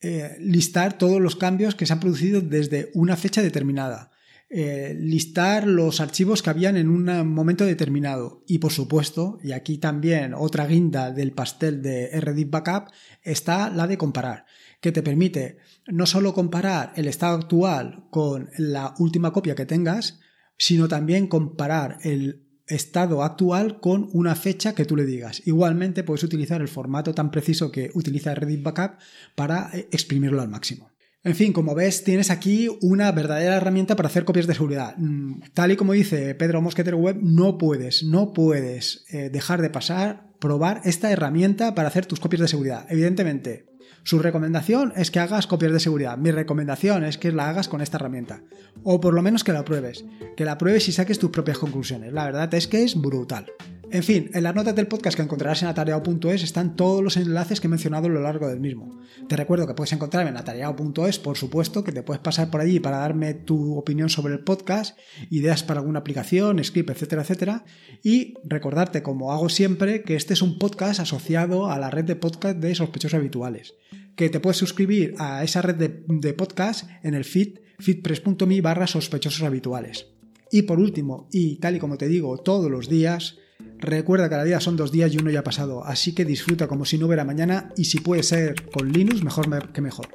eh, 0.00 0.36
listar 0.40 0.98
todos 0.98 1.20
los 1.20 1.36
cambios 1.36 1.74
que 1.74 1.86
se 1.86 1.92
han 1.92 2.00
producido 2.00 2.40
desde 2.40 2.90
una 2.94 3.16
fecha 3.16 3.42
determinada. 3.42 4.09
Eh, 4.52 4.96
listar 4.98 5.64
los 5.64 6.00
archivos 6.00 6.42
que 6.42 6.50
habían 6.50 6.76
en 6.76 6.88
un 6.88 7.04
momento 7.28 7.64
determinado. 7.64 8.42
Y 8.48 8.58
por 8.58 8.72
supuesto, 8.72 9.38
y 9.44 9.52
aquí 9.52 9.78
también 9.78 10.34
otra 10.34 10.66
guinda 10.66 11.12
del 11.12 11.30
pastel 11.30 11.82
de 11.82 12.20
Reddit 12.20 12.50
Backup, 12.50 12.90
está 13.22 13.70
la 13.70 13.86
de 13.86 13.96
comparar, 13.96 14.46
que 14.80 14.90
te 14.90 15.04
permite 15.04 15.58
no 15.86 16.04
solo 16.04 16.34
comparar 16.34 16.92
el 16.96 17.06
estado 17.06 17.36
actual 17.36 18.08
con 18.10 18.50
la 18.58 18.94
última 18.98 19.32
copia 19.32 19.54
que 19.54 19.66
tengas, 19.66 20.18
sino 20.56 20.88
también 20.88 21.28
comparar 21.28 21.98
el 22.02 22.44
estado 22.66 23.22
actual 23.22 23.78
con 23.78 24.08
una 24.12 24.34
fecha 24.34 24.74
que 24.74 24.84
tú 24.84 24.96
le 24.96 25.06
digas. 25.06 25.42
Igualmente 25.46 26.02
puedes 26.02 26.24
utilizar 26.24 26.60
el 26.60 26.68
formato 26.68 27.14
tan 27.14 27.30
preciso 27.30 27.70
que 27.70 27.90
utiliza 27.94 28.34
Reddit 28.34 28.64
Backup 28.64 28.98
para 29.36 29.70
eh, 29.72 29.88
exprimirlo 29.92 30.42
al 30.42 30.48
máximo. 30.48 30.90
En 31.22 31.34
fin, 31.34 31.52
como 31.52 31.74
ves, 31.74 32.02
tienes 32.02 32.30
aquí 32.30 32.68
una 32.80 33.12
verdadera 33.12 33.56
herramienta 33.56 33.94
para 33.94 34.08
hacer 34.08 34.24
copias 34.24 34.46
de 34.46 34.54
seguridad. 34.54 34.94
Mm, 34.96 35.40
tal 35.52 35.70
y 35.72 35.76
como 35.76 35.92
dice 35.92 36.34
Pedro 36.34 36.62
Mosquetero 36.62 36.96
Web, 36.96 37.18
no 37.20 37.58
puedes, 37.58 38.02
no 38.04 38.32
puedes 38.32 39.04
eh, 39.10 39.28
dejar 39.28 39.60
de 39.60 39.68
pasar, 39.68 40.30
probar 40.38 40.80
esta 40.84 41.10
herramienta 41.10 41.74
para 41.74 41.88
hacer 41.88 42.06
tus 42.06 42.20
copias 42.20 42.40
de 42.40 42.48
seguridad. 42.48 42.86
Evidentemente, 42.88 43.66
su 44.02 44.18
recomendación 44.18 44.94
es 44.96 45.10
que 45.10 45.20
hagas 45.20 45.46
copias 45.46 45.72
de 45.72 45.80
seguridad. 45.80 46.16
Mi 46.16 46.30
recomendación 46.30 47.04
es 47.04 47.18
que 47.18 47.32
la 47.32 47.50
hagas 47.50 47.68
con 47.68 47.82
esta 47.82 47.98
herramienta. 47.98 48.42
O 48.82 48.98
por 48.98 49.12
lo 49.12 49.20
menos 49.20 49.44
que 49.44 49.52
la 49.52 49.64
pruebes. 49.64 50.06
Que 50.38 50.46
la 50.46 50.56
pruebes 50.56 50.88
y 50.88 50.92
saques 50.92 51.18
tus 51.18 51.30
propias 51.30 51.58
conclusiones. 51.58 52.14
La 52.14 52.24
verdad 52.24 52.52
es 52.54 52.66
que 52.66 52.82
es 52.82 52.98
brutal. 52.98 53.46
En 53.92 54.04
fin, 54.04 54.30
en 54.34 54.44
las 54.44 54.54
notas 54.54 54.76
del 54.76 54.86
podcast 54.86 55.16
que 55.16 55.22
encontrarás 55.22 55.62
en 55.62 55.68
atareado.es 55.68 56.44
están 56.44 56.76
todos 56.76 57.02
los 57.02 57.16
enlaces 57.16 57.60
que 57.60 57.66
he 57.66 57.70
mencionado 57.70 58.06
a 58.06 58.10
lo 58.10 58.20
largo 58.20 58.46
del 58.46 58.60
mismo. 58.60 59.00
Te 59.28 59.34
recuerdo 59.34 59.66
que 59.66 59.74
puedes 59.74 59.92
encontrarme 59.92 60.30
en 60.30 60.36
atareado.es, 60.36 61.18
por 61.18 61.36
supuesto, 61.36 61.82
que 61.82 61.90
te 61.90 62.04
puedes 62.04 62.22
pasar 62.22 62.50
por 62.52 62.60
allí 62.60 62.78
para 62.78 62.98
darme 62.98 63.34
tu 63.34 63.76
opinión 63.76 64.08
sobre 64.08 64.34
el 64.34 64.44
podcast, 64.44 64.96
ideas 65.28 65.64
para 65.64 65.80
alguna 65.80 65.98
aplicación, 65.98 66.62
script, 66.62 66.90
etcétera, 66.90 67.22
etcétera. 67.22 67.64
Y 68.04 68.34
recordarte, 68.44 69.02
como 69.02 69.32
hago 69.32 69.48
siempre, 69.48 70.02
que 70.02 70.14
este 70.14 70.34
es 70.34 70.42
un 70.42 70.60
podcast 70.60 71.00
asociado 71.00 71.68
a 71.68 71.76
la 71.80 71.90
red 71.90 72.04
de 72.04 72.14
podcast 72.14 72.58
de 72.58 72.76
sospechosos 72.76 73.18
habituales. 73.18 73.74
Que 74.14 74.30
te 74.30 74.38
puedes 74.38 74.58
suscribir 74.58 75.14
a 75.18 75.42
esa 75.42 75.62
red 75.62 75.74
de, 75.74 76.04
de 76.06 76.32
podcast 76.32 76.88
en 77.02 77.14
el 77.14 77.24
feed 77.24 77.58
feedpress.me 77.80 78.60
barra 78.60 78.86
sospechosos 78.86 79.42
habituales. 79.42 80.06
Y 80.52 80.62
por 80.62 80.78
último, 80.78 81.28
y 81.32 81.56
tal 81.56 81.74
y 81.74 81.78
como 81.80 81.96
te 81.96 82.06
digo 82.06 82.38
todos 82.38 82.70
los 82.70 82.88
días, 82.88 83.39
Recuerda 83.80 84.28
que 84.28 84.36
la 84.36 84.44
vida 84.44 84.60
son 84.60 84.76
dos 84.76 84.92
días 84.92 85.12
y 85.12 85.18
uno 85.18 85.30
ya 85.30 85.40
ha 85.40 85.44
pasado, 85.44 85.84
así 85.84 86.14
que 86.14 86.24
disfruta 86.24 86.68
como 86.68 86.84
si 86.84 86.98
no 86.98 87.06
hubiera 87.06 87.24
mañana 87.24 87.70
y 87.76 87.84
si 87.84 88.00
puede 88.00 88.22
ser 88.22 88.54
con 88.70 88.92
Linux, 88.92 89.22
mejor 89.22 89.72
que 89.72 89.80
mejor. 89.80 90.08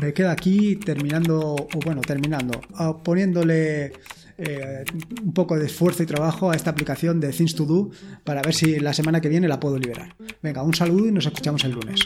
Me 0.00 0.12
queda 0.12 0.32
aquí 0.32 0.76
terminando, 0.76 1.54
o 1.54 1.80
bueno, 1.84 2.00
terminando, 2.00 2.60
ah, 2.74 2.96
poniéndole 3.02 3.92
eh, 4.38 4.84
un 5.22 5.32
poco 5.32 5.58
de 5.58 5.66
esfuerzo 5.66 6.02
y 6.02 6.06
trabajo 6.06 6.50
a 6.50 6.56
esta 6.56 6.70
aplicación 6.70 7.20
de 7.20 7.30
Things 7.30 7.54
to 7.54 7.64
Do 7.64 7.90
para 8.24 8.42
ver 8.42 8.54
si 8.54 8.80
la 8.80 8.92
semana 8.92 9.20
que 9.20 9.28
viene 9.28 9.46
la 9.46 9.60
puedo 9.60 9.78
liberar. 9.78 10.16
Venga, 10.42 10.62
un 10.62 10.74
saludo 10.74 11.06
y 11.06 11.12
nos 11.12 11.26
escuchamos 11.26 11.62
el 11.64 11.72
lunes. 11.72 12.00